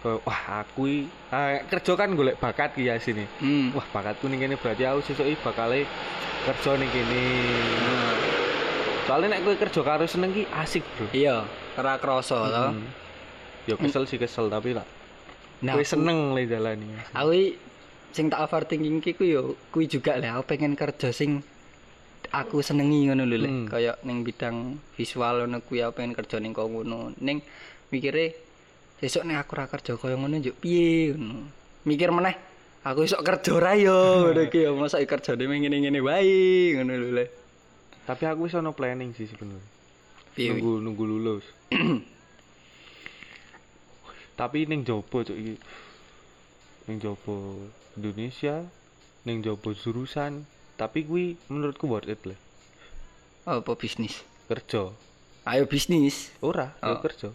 kayak, 0.00 0.24
wah 0.24 0.64
aku 0.64 1.04
ah, 1.28 1.60
kerja 1.68 1.92
kan 1.92 2.16
golek 2.16 2.40
bakat 2.40 2.72
ki 2.72 2.88
ya 2.88 2.96
sini. 2.96 3.28
Hmm. 3.38 3.76
Wah 3.76 3.84
bakatku 3.84 4.26
ning 4.32 4.40
kene 4.40 4.56
berarti 4.56 4.88
aku 4.88 5.04
sesuk 5.04 5.28
bakale 5.44 5.84
kerja 6.48 6.70
ning 6.80 6.88
kene. 6.88 7.24
Nah, 7.84 8.16
Soalnya 9.04 9.36
nek 9.36 9.44
kowe 9.44 9.56
kerja 9.60 9.80
karo 9.84 10.08
seneng 10.08 10.32
ki 10.32 10.48
asik, 10.48 10.80
Bro. 10.96 11.12
Iya, 11.12 11.44
ora 11.76 12.00
krasa 12.00 12.48
to. 12.48 12.64
Hmm. 12.72 12.88
Yo 13.68 13.76
kesel 13.76 14.08
sih 14.08 14.16
kesel 14.16 14.48
tapi 14.48 14.72
lah. 14.72 14.88
Nah, 15.64 15.74
kowe 15.74 15.82
aku- 15.82 15.92
seneng 15.96 16.18
le 16.36 16.42
jalani. 16.44 16.86
Aku 17.16 17.32
sing 18.12 18.28
tak 18.28 18.44
overthinking 18.44 19.00
ki 19.00 19.16
ku 19.16 19.24
yo 19.24 19.42
kuwi 19.72 19.88
juga 19.88 20.14
lah 20.20 20.38
aku 20.38 20.54
pengen 20.54 20.76
kerja 20.76 21.10
sing 21.10 21.40
aku 22.30 22.60
senengi 22.60 23.08
ngono 23.08 23.24
lho. 23.24 23.38
Hmm. 23.42 23.66
Kayak 23.66 24.04
ning 24.04 24.20
bidang 24.22 24.76
visual 24.94 25.48
ngono 25.48 25.64
kuwi 25.64 25.80
aku 25.80 25.98
pengen 25.98 26.12
kerja 26.12 26.36
ning 26.38 26.52
kok 26.52 26.68
ngono. 26.68 27.16
Ning 27.18 27.40
mikire 27.88 28.36
sesuk 29.00 29.24
nek 29.24 29.44
aku 29.44 29.56
ora 29.56 29.66
kerja 29.66 29.96
kaya 29.96 30.14
ngono 30.14 30.36
yo 30.38 30.52
piye 30.52 31.16
ngono. 31.16 31.48
Mikir 31.84 32.12
meneh 32.12 32.36
aku 32.84 33.08
esok 33.08 33.24
kerja 33.24 33.50
ora 33.56 33.72
yo 33.74 33.96
ngono 34.28 34.42
ki 34.46 34.60
yo 34.62 34.76
masa 34.76 35.00
kerjane 35.00 35.42
ngene-ngene 35.48 35.98
wae 35.98 36.76
ngono 36.76 36.92
lho. 36.92 37.24
Tapi 38.04 38.22
aku 38.28 38.44
wis 38.46 38.54
ono 38.54 38.76
planning 38.76 39.16
sih 39.16 39.24
sebenarnya. 39.24 39.64
Nunggu 40.36 40.72
nunggu 40.84 41.04
lulus. 41.08 41.44
Tapi 44.34 44.66
ning 44.66 44.82
jopo 44.82 45.22
cuk 45.22 45.38
iki. 45.38 45.54
Ning 46.90 46.98
jopo 46.98 47.58
Indonesia, 47.94 48.66
ning 49.22 49.40
jopo 49.40 49.72
jurusan, 49.72 50.44
tapi 50.74 51.06
kuwi 51.06 51.38
menurutku 51.46 51.86
worth 51.86 52.10
it 52.10 52.20
lah. 52.26 52.38
Apa 53.46 53.78
bisnis? 53.78 54.26
Kerja. 54.50 54.90
Ayo 55.44 55.64
bisnis. 55.70 56.32
Ora, 56.42 56.74
yo 56.82 56.98
Oh. 56.98 57.00
kerja. 57.04 57.30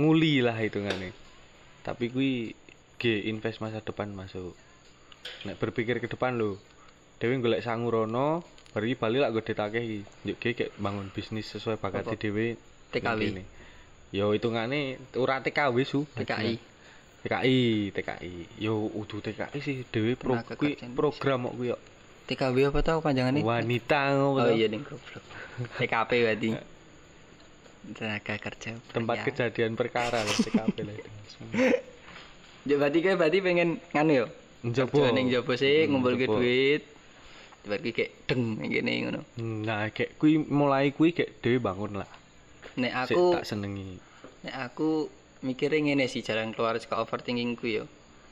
Nguli 0.00 0.40
lah 0.42 0.56
hitungane. 0.58 1.14
Tapi 1.86 2.10
kuwi 2.10 2.58
ge 2.98 3.28
invest 3.30 3.62
masa 3.62 3.78
depan 3.84 4.10
masuk. 4.10 4.56
Nek 5.46 5.60
berpikir 5.60 6.02
ke 6.02 6.08
depan 6.10 6.34
lho. 6.34 6.58
Dewi 7.22 7.38
golek 7.42 7.62
sangu 7.62 7.90
rono, 7.90 8.42
bari 8.74 8.94
bali 8.94 9.18
lak 9.22 9.34
gede 9.42 9.52
akeh 9.58 9.82
iki. 9.82 10.00
Yuk 10.26 10.36
ge 10.42 10.50
kayak 10.54 10.72
bangun 10.80 11.10
bisnis 11.14 11.46
sesuai 11.50 11.78
bakat 11.78 12.08
dhewe. 12.18 12.58
TKW. 12.90 13.20
Ini. 13.36 13.57
Yo 14.08 14.32
hitungane 14.32 14.80
ora 15.14 15.38
TKW 15.38 15.76
su. 15.84 16.08
TKI. 16.08 16.56
TKI, 17.20 17.58
TKI. 17.92 18.32
Yo 18.56 18.88
udu 18.88 19.20
TKI 19.20 19.58
sih 19.58 19.84
dhewe 19.84 20.16
pro 20.16 20.38
kuwi 20.38 20.48
Kerja 20.72 20.86
Indonesia. 20.86 20.96
program 20.96 21.38
kok 21.44 21.54
kuwi 21.54 21.68
yo. 21.68 21.78
TKW 22.24 22.56
apa 22.68 22.80
tau 22.82 22.98
panjangannya? 23.00 23.40
Wanita 23.40 24.00
ngopo 24.14 24.40
Oh 24.42 24.50
iya 24.50 24.68
ning 24.68 24.80
goblok. 24.80 25.24
TKP 25.76 26.10
berarti. 26.24 26.48
Tenaga 27.90 28.34
kerja. 28.38 28.70
Tempat 28.96 29.16
kejadian 29.24 29.72
perkara 29.74 30.20
lah 30.20 30.34
TKP 30.34 30.76
lah. 30.84 30.96
Ya 32.64 32.74
berarti 32.76 32.98
kayak 33.00 33.16
berarti 33.16 33.38
pengen 33.40 33.68
nganu 33.92 34.12
ya. 34.14 34.26
Njobo. 34.60 34.92
Kerja 34.94 35.12
ning 35.12 35.28
jopo 35.28 35.52
sih 35.54 35.84
Hmm, 35.84 35.88
ngumpul 35.90 36.16
ke 36.16 36.24
njobo. 36.24 36.40
duit. 36.40 36.82
Berarti 37.64 37.88
kayak 37.92 38.10
deng 38.24 38.42
ngene 38.58 38.92
ngono. 39.04 39.20
Nah, 39.64 39.88
kayak 39.88 40.16
kui 40.16 40.36
mulai 40.38 40.92
kui 40.92 41.12
kayak 41.12 41.40
dhewe 41.40 41.60
bangun 41.60 42.00
lah. 42.00 42.08
Nek 42.78 42.92
Sik 43.10 43.18
aku 43.18 43.24
tak 43.34 43.46
senengi. 43.46 43.98
nek 44.46 44.54
aku 44.70 45.10
mikirnya 45.42 45.82
ngene 45.82 46.06
sih 46.06 46.22
jalan 46.22 46.54
keluar 46.54 46.78
saka 46.78 47.02
overthinking 47.02 47.58
ku 47.58 47.66
yo. 47.66 47.84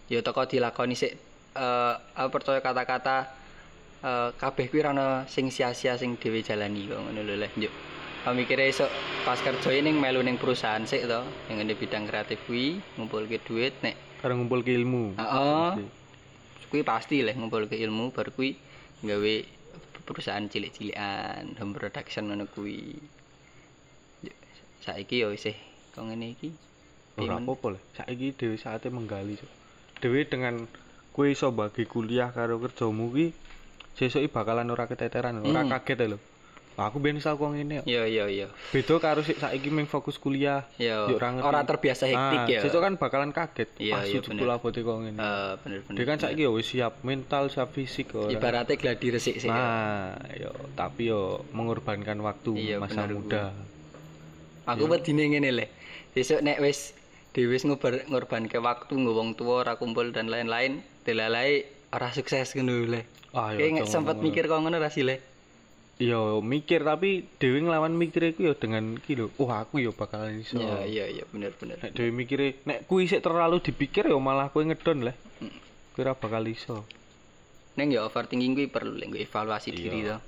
Ya 0.06 0.22
teko 0.22 0.46
dilakoni 0.46 0.94
sik 0.94 1.18
eh 1.58 1.94
aku 2.14 2.28
percaya 2.30 2.62
kata-kata 2.62 3.26
eh 4.06 4.30
kabeh 4.38 4.70
kuwi 4.70 4.86
ana 4.86 5.26
sing 5.26 5.50
sia-sia 5.50 5.98
sing 5.98 6.14
dhewe 6.14 6.46
jalani 6.46 6.86
kok 6.86 7.02
ngono 7.02 7.20
lho 7.26 7.34
leh. 7.42 7.50
Njuk. 7.58 7.74
Aku 8.26 8.34
mikirnya 8.38 8.70
esuk 8.70 8.90
pas 9.26 9.38
kerja 9.38 9.70
ning 9.82 9.98
melu 9.98 10.22
ning 10.22 10.38
perusahaan 10.38 10.82
sik 10.86 11.06
to, 11.06 11.20
ning 11.50 11.62
ngene 11.62 11.74
bidang 11.78 12.06
kreatif 12.06 12.38
kuwi 12.46 12.78
ngumpulke 12.98 13.42
duit 13.42 13.74
nek 13.82 13.94
Karo 14.22 14.32
ngumpul 14.38 14.62
ke 14.66 14.72
ilmu. 14.74 15.18
Heeh. 15.18 15.86
kuwi 16.66 16.82
pasti 16.82 17.22
lah 17.22 17.34
ngumpul 17.38 17.70
ke 17.70 17.78
ilmu 17.78 18.10
baru 18.10 18.34
kuwi 18.34 18.58
gawe 19.06 19.34
perusahaan 20.02 20.50
cilik-cilikan 20.50 21.54
home 21.62 21.74
production 21.78 22.26
ngono 22.26 22.50
kuwi 22.50 22.98
saiki 24.86 25.18
yo 25.18 25.28
isih 25.30 25.58
kok 25.90 26.06
ngene 26.06 26.30
iki 26.30 26.50
Ora 27.16 27.40
apa-apa 27.40 27.72
lah. 27.72 27.82
Saiki 27.96 28.28
dhewe 28.30 28.54
saatnya 28.54 28.92
menggali. 28.92 29.34
Cuk. 29.34 29.48
Dhewe 29.98 30.20
dengan 30.22 30.68
kue 31.10 31.32
iso 31.32 31.48
bagi 31.48 31.84
kuliah 31.84 32.28
karo 32.28 32.60
kerjamu 32.60 33.08
ki 33.10 33.32
sesuk 33.96 34.28
bakalan 34.28 34.68
ora 34.68 34.84
keteteran, 34.84 35.40
ora 35.40 35.64
Hmm. 35.64 35.72
kaget 35.72 35.96
ya 35.96 36.06
lho. 36.12 36.18
Aku 36.76 37.00
iso 37.00 37.32
kok 37.32 37.48
ngene. 37.48 37.80
yo 37.82 38.04
yo. 38.04 38.04
yo 38.04 38.24
yo 38.28 38.48
Beda 38.68 39.00
karo 39.00 39.24
sik 39.24 39.40
saiki 39.40 39.72
meng 39.72 39.88
fokus 39.88 40.20
kuliah. 40.20 40.68
yo 40.76 41.08
Yuk, 41.08 41.16
ora 41.16 41.28
ngerti. 41.32 41.48
ora 41.48 41.60
terbiasa 41.64 42.04
hektik 42.04 42.36
Ah, 42.36 42.44
ya 42.46 42.60
Sesuk 42.60 42.84
kan 42.84 43.00
bakalan 43.00 43.32
kaget. 43.32 43.72
Iya, 43.80 43.96
iya, 44.04 44.20
bener. 44.20 44.36
kula 44.36 44.54
abote 44.54 44.80
kok 44.84 44.96
ngene. 45.00 45.16
Eh, 45.16 45.52
bener-bener 45.56 45.96
Dia 45.96 46.04
kan 46.04 46.18
saiki 46.20 46.44
ya 46.44 46.50
wis 46.52 46.68
siap 46.68 47.00
mental, 47.00 47.48
siap 47.48 47.72
fisik 47.72 48.12
kok. 48.12 48.28
ibaratnya 48.28 48.76
gladi 48.76 49.06
resik 49.08 49.40
sih 49.40 49.48
ya. 49.48 49.56
Nah, 49.56 50.20
yo 50.36 50.52
tapi 50.76 51.08
yo 51.08 51.48
mengorbankan 51.50 52.20
waktu 52.20 52.52
Iya, 52.52 52.76
masa 52.76 53.08
bener, 53.08 53.16
muda. 53.16 53.44
Aku 54.66 54.90
wedine 54.90 55.30
ngene 55.30 55.50
le. 55.54 55.66
Besok 56.10 56.42
nek 56.42 56.58
wis 56.58 56.90
dhewe 57.30 57.54
wis 57.54 57.62
ngobar 57.62 58.02
ngorbanke 58.10 58.58
waktu 58.58 58.98
nggo 58.98 59.14
wong 59.14 59.38
tuwa 59.38 59.62
ora 59.62 59.78
kumpul 59.78 60.10
dan 60.10 60.26
lain-lain, 60.26 60.82
delalai 61.06 61.62
ora 61.94 62.10
sukses 62.10 62.58
ngono 62.58 62.82
le. 62.82 63.06
Ah, 63.30 63.54
Kayak 63.54 63.70
nggak 63.78 63.86
aja 63.86 63.94
sempat 63.94 64.16
mikir 64.18 64.50
kok 64.50 64.58
ngono 64.58 64.82
ra 64.82 64.90
sih 64.90 65.06
le. 65.06 65.22
Iya, 65.96 66.44
mikir 66.44 66.84
tapi 66.84 67.24
dhewe 67.40 67.64
nglawan 67.64 67.96
mikir 67.96 68.36
iku 68.36 68.52
ya 68.52 68.54
dengan 68.58 69.00
iki 69.00 69.16
lho. 69.16 69.32
Wah, 69.40 69.64
aku 69.64 69.80
ya 69.80 69.94
bakalan 69.94 70.44
iso. 70.44 70.60
Iya 70.60 70.84
iya 70.84 71.04
iya 71.08 71.24
bener 71.30 71.56
bener. 71.56 71.80
Nek 71.80 71.96
dhewe 71.96 72.10
mikire 72.12 72.60
nek 72.68 72.84
kuwi 72.84 73.08
sik 73.08 73.24
terlalu 73.24 73.62
dipikir 73.64 74.04
ya 74.04 74.18
malah 74.20 74.52
kowe 74.52 74.60
ngedon 74.60 75.08
lah. 75.08 75.16
Kowe 75.96 76.02
ora 76.04 76.12
bakal 76.12 76.44
iso. 76.50 76.84
Neng 77.78 77.94
ya 77.94 78.04
overthinking 78.04 78.52
kuwi 78.58 78.68
perlu 78.68 78.98
lek 78.98 79.14
evaluasi 79.14 79.72
diri 79.72 80.10
to. 80.10 80.18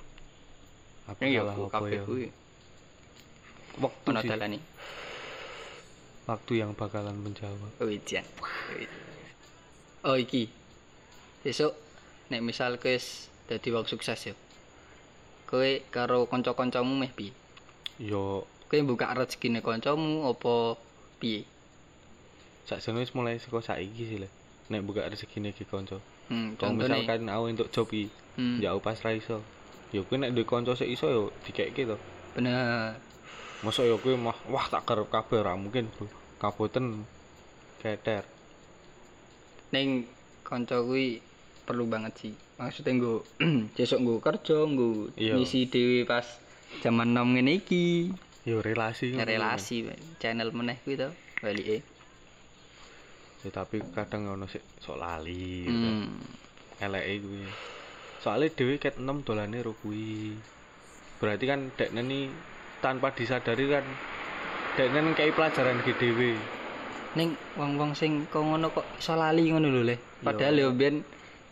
Aku 1.09 1.25
apa 1.25 1.53
kabeh 1.69 2.01
ya? 2.01 2.03
kuwi 2.05 2.25
Waktu 3.79 4.07
ono 4.11 4.19
dalane. 4.21 4.59
Waktu 6.27 6.51
yang 6.61 6.77
bakalan 6.77 7.17
menjawab. 7.17 7.81
Oh 7.81 7.89
ijan. 7.89 8.21
Oh 10.05 10.15
iki. 10.15 10.51
Besok 11.41 11.73
nek 12.29 12.43
misal 12.43 12.77
kowe 12.77 12.93
wis 12.93 13.27
dadi 13.49 13.73
wong 13.73 13.87
sukses 13.87 14.19
ya. 14.29 14.35
Kowe 15.49 15.81
karo 15.89 16.29
kanca-kancamu 16.29 16.93
meh 16.93 17.09
piye? 17.09 17.33
Yo 17.97 18.45
Kowe 18.69 18.85
buka 18.85 19.09
rezekine 19.17 19.65
kancamu 19.65 20.29
apa 20.29 20.77
piye? 21.17 21.41
sakjane 22.69 23.01
wis 23.01 23.17
mulai 23.17 23.41
saka 23.41 23.65
saiki 23.65 24.03
sih 24.05 24.17
le. 24.21 24.29
Nek 24.69 24.85
buka 24.85 25.09
rezekine 25.09 25.49
ki 25.49 25.65
kanca. 25.65 25.97
Hmm, 26.29 26.53
Kalau 26.61 26.77
misalkan 26.77 27.25
aku 27.25 27.43
untuk 27.49 27.69
job 27.73 27.89
iki, 27.89 28.05
Hmm, 28.37 28.61
ya 28.61 28.77
aku 28.77 28.85
pas 28.85 29.01
ra 29.01 29.09
iso. 29.11 29.41
Ya 29.89 30.05
kowe 30.05 30.21
nek 30.21 30.37
duwe 30.37 30.45
kanca 30.45 30.77
sik 30.77 30.85
iso 30.85 31.09
ya 31.09 31.21
dikeke 31.49 31.89
to. 31.89 31.97
bener. 32.37 32.93
Masa 33.59 33.83
ya 33.83 33.99
kowe 33.99 34.15
mah 34.15 34.37
wah 34.47 34.65
tak 34.71 34.87
kerep 34.87 35.11
kabeh 35.11 35.43
ora 35.43 35.59
mungkin, 35.59 35.91
Bro. 35.91 36.07
Kaboten 36.39 37.03
keter. 37.83 38.23
Ning 39.75 40.07
kanca 40.47 40.79
kuwi 40.79 41.19
perlu 41.67 41.83
banget 41.91 42.15
sih. 42.15 42.33
Maksudnya 42.55 42.95
nggo 42.95 43.27
besok 43.75 43.99
nggo 43.99 44.15
kerja, 44.23 44.57
nggo 44.63 45.11
ngisi 45.15 45.67
dhewe 45.67 46.07
pas 46.07 46.23
zaman 46.79 47.11
nom 47.11 47.35
ngene 47.35 47.59
iki. 47.59 48.15
Yo 48.47 48.63
relasi. 48.63 49.11
ngono, 49.11 49.27
relasi 49.27 49.85
channel 50.23 50.55
meneh 50.55 50.79
kuwi 50.87 50.95
to 50.95 51.11
balike. 51.43 51.83
Ya 53.43 53.49
tapi 53.51 53.83
kadang 53.91 54.39
ono 54.39 54.47
sik 54.47 54.63
sok 54.79 54.99
lali. 54.99 55.67
Hmm. 55.67 56.07
eleke 56.79 57.13
kuwi. 57.19 57.43
Soale 58.23 58.51
dhewe 58.51 58.79
ket 58.79 58.95
6 58.95 59.27
dolane 59.27 59.59
ro 59.59 59.75
kuwi. 59.83 60.35
Berarti 61.19 61.43
kan 61.43 61.75
dekne 61.75 62.01
ni 62.07 62.19
tanpa 62.79 63.11
disadari 63.11 63.67
kan 63.67 63.85
dekne 64.79 65.11
kayak 65.15 65.35
pelajaran 65.35 65.83
dhewe. 65.83 66.39
Ning 67.17 67.35
wong-wong 67.57 67.97
sing 67.97 68.29
kok 68.29 68.39
ngono 68.39 68.69
kok 68.71 68.85
iso 69.01 69.17
lali 69.17 69.49
ngono 69.51 69.67
lho 69.67 69.81
le. 69.83 69.95
Padahal 70.23 70.55
Yo. 70.55 70.69
ben 70.71 71.03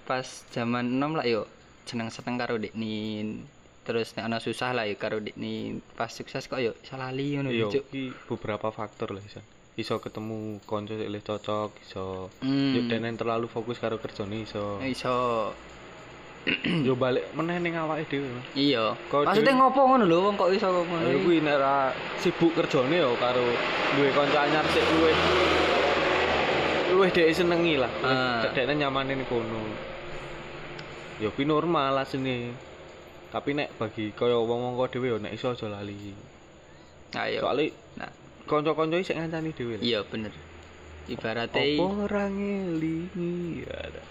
pas 0.07 0.23
zaman 0.53 1.01
nom 1.01 1.17
lah 1.17 1.27
yo 1.27 1.43
seneng-seneng 1.83 2.35
karo 2.39 2.55
Deknin. 2.55 3.43
Terus 3.83 4.15
nek 4.15 4.27
ana 4.27 4.37
susah 4.39 4.71
lah 4.71 4.85
yo 4.87 4.95
karo 4.95 5.19
Deknin. 5.19 5.83
Pas 5.97 6.13
sukses 6.13 6.45
kok 6.47 6.61
yo 6.61 6.77
iso 6.79 6.95
lali 6.95 7.35
ngono 7.35 7.49
Yo 7.51 7.67
iki 7.73 8.13
beberapa 8.29 8.69
faktor 8.71 9.11
lah 9.17 9.23
iso. 9.25 9.41
Iso 9.77 10.01
ketemu 10.01 10.57
kanca 10.65 10.97
sing 10.97 11.21
cocok, 11.21 11.69
iso 11.85 12.33
Hmm. 12.41 12.73
yo 12.73 12.81
terlalu 13.17 13.45
fokus 13.49 13.77
karo 13.81 13.97
kerjane 13.97 14.45
iso. 14.45 14.79
Iso 14.81 15.51
Yo 16.87 16.93
balik 16.93 17.27
meneh 17.33 17.59
ning 17.59 17.75
awake 17.75 18.07
dhewe. 18.07 18.27
Iya. 18.53 18.95
Maksudnya 19.09 19.51
dhewe- 19.51 19.59
ngopo 19.59 19.81
ngono 19.83 20.03
lho 20.05 20.17
wong 20.23 20.35
kok 20.35 20.49
iso 20.49 20.67
ngono. 20.71 21.03
Iki? 21.05 21.19
kuwi 21.21 21.37
nek 21.41 21.57
ra 21.57 21.91
sibuk 22.17 22.51
kerjane 22.53 22.97
yo 22.97 23.11
karo 23.15 23.43
duwe 23.93 24.09
kanca 24.11 24.43
anyar 24.43 24.63
sik 24.67 24.85
luwih 24.89 25.17
luwih 26.87 27.09
dhek 27.11 27.35
senengi 27.35 27.75
lah. 27.75 27.91
Ah. 27.99 28.47
Dekne 28.47 28.73
nyamane 28.75 29.13
ning 29.13 29.27
kono. 29.27 29.59
Ya 31.19 31.27
kuwi 31.29 31.43
normal 31.43 31.97
asline. 31.97 32.55
Tapi 33.27 33.51
nek 33.51 33.75
bagi 33.75 34.15
kaya 34.15 34.39
wong-wong 34.39 34.77
kok 34.77 34.95
dhewe 34.95 35.07
yo 35.09 35.17
nek 35.19 35.35
iso 35.35 35.51
aja 35.51 35.67
lali. 35.67 36.15
Ayo. 37.11 37.43
Soale 37.43 37.75
Nah, 37.97 38.07
kanca-kanca 38.45 39.01
sik 39.01 39.17
ngancani 39.17 39.51
dhewe. 39.51 39.75
iya 39.79 39.99
bener. 40.01 40.31
Ibarate 41.07 41.75
Apa 41.75 41.85
ora 42.03 42.27
ngelingi? 42.27 43.63
Ada. 43.63 44.01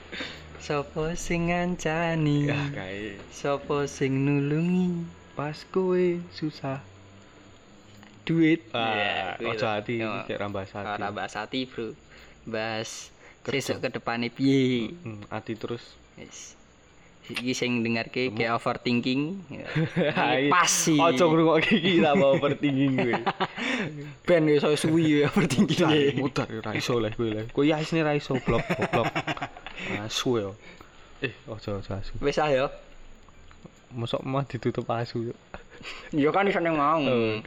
Sapa 0.60 1.12
sing 1.14 1.52
ngancani? 1.52 2.48
Ya 2.48 2.60
kae 2.72 3.16
Sapa 3.32 3.84
sing 3.86 4.24
nulungi? 4.24 5.16
pas 5.36 5.68
kowe 5.68 6.16
susah. 6.32 6.80
Duit. 8.24 8.64
Ah, 8.72 9.36
kuwi 9.36 9.52
ojo 9.52 9.66
Yo. 9.92 10.10
kayak 10.26 10.40
rambas 10.40 10.72
hati. 10.72 10.96
Ora 10.96 11.08
bahas 11.12 11.36
hati, 11.36 11.68
Bro. 11.68 11.92
Bahas 12.48 13.12
Kerja. 13.44 13.76
sesuk 13.76 13.84
ke 13.84 13.88
depane 14.00 14.32
piye. 14.32 14.90
Hmm, 15.04 15.22
hati 15.30 15.54
terus. 15.54 15.94
Wis. 16.16 16.56
Iki 17.26 17.52
sing 17.52 17.70
dengarke 17.84 18.32
kayak 18.32 18.56
overthinking. 18.56 19.44
Pas 20.56 20.72
sih. 20.72 20.96
Ojo 20.96 21.30
ngrungokke 21.30 21.78
iki 21.78 22.00
mau 22.02 22.34
overthinking 22.34 22.96
kowe. 22.96 23.14
ben 24.26 24.48
iso 24.48 24.72
suwi 24.74 25.22
overthinking. 25.28 26.16
Mutar 26.18 26.48
ra 26.48 26.72
iso 26.72 26.96
lah 26.96 27.12
kowe 27.12 27.28
lah. 27.28 27.44
Kowe 27.52 27.62
ya 27.68 27.78
isine 27.78 28.02
ra 28.02 28.16
iso 28.16 28.40
blok 28.40 28.64
goblok. 28.64 29.06
Asu 30.04 30.38
yo. 30.40 30.50
Eh, 31.22 31.32
ojo 31.48 31.80
ojo 31.80 31.90
asu. 31.94 32.12
Wis 32.20 32.38
ah 32.38 32.48
ya. 32.48 32.66
Mosok 33.92 34.22
mah 34.24 34.44
ditutup 34.44 34.88
asu 34.90 35.32
yo. 35.32 35.34
Ya 36.12 36.32
kan 36.32 36.48
iso 36.48 36.60
nang 36.60 36.76
mau. 36.76 37.00
Oh. 37.04 37.40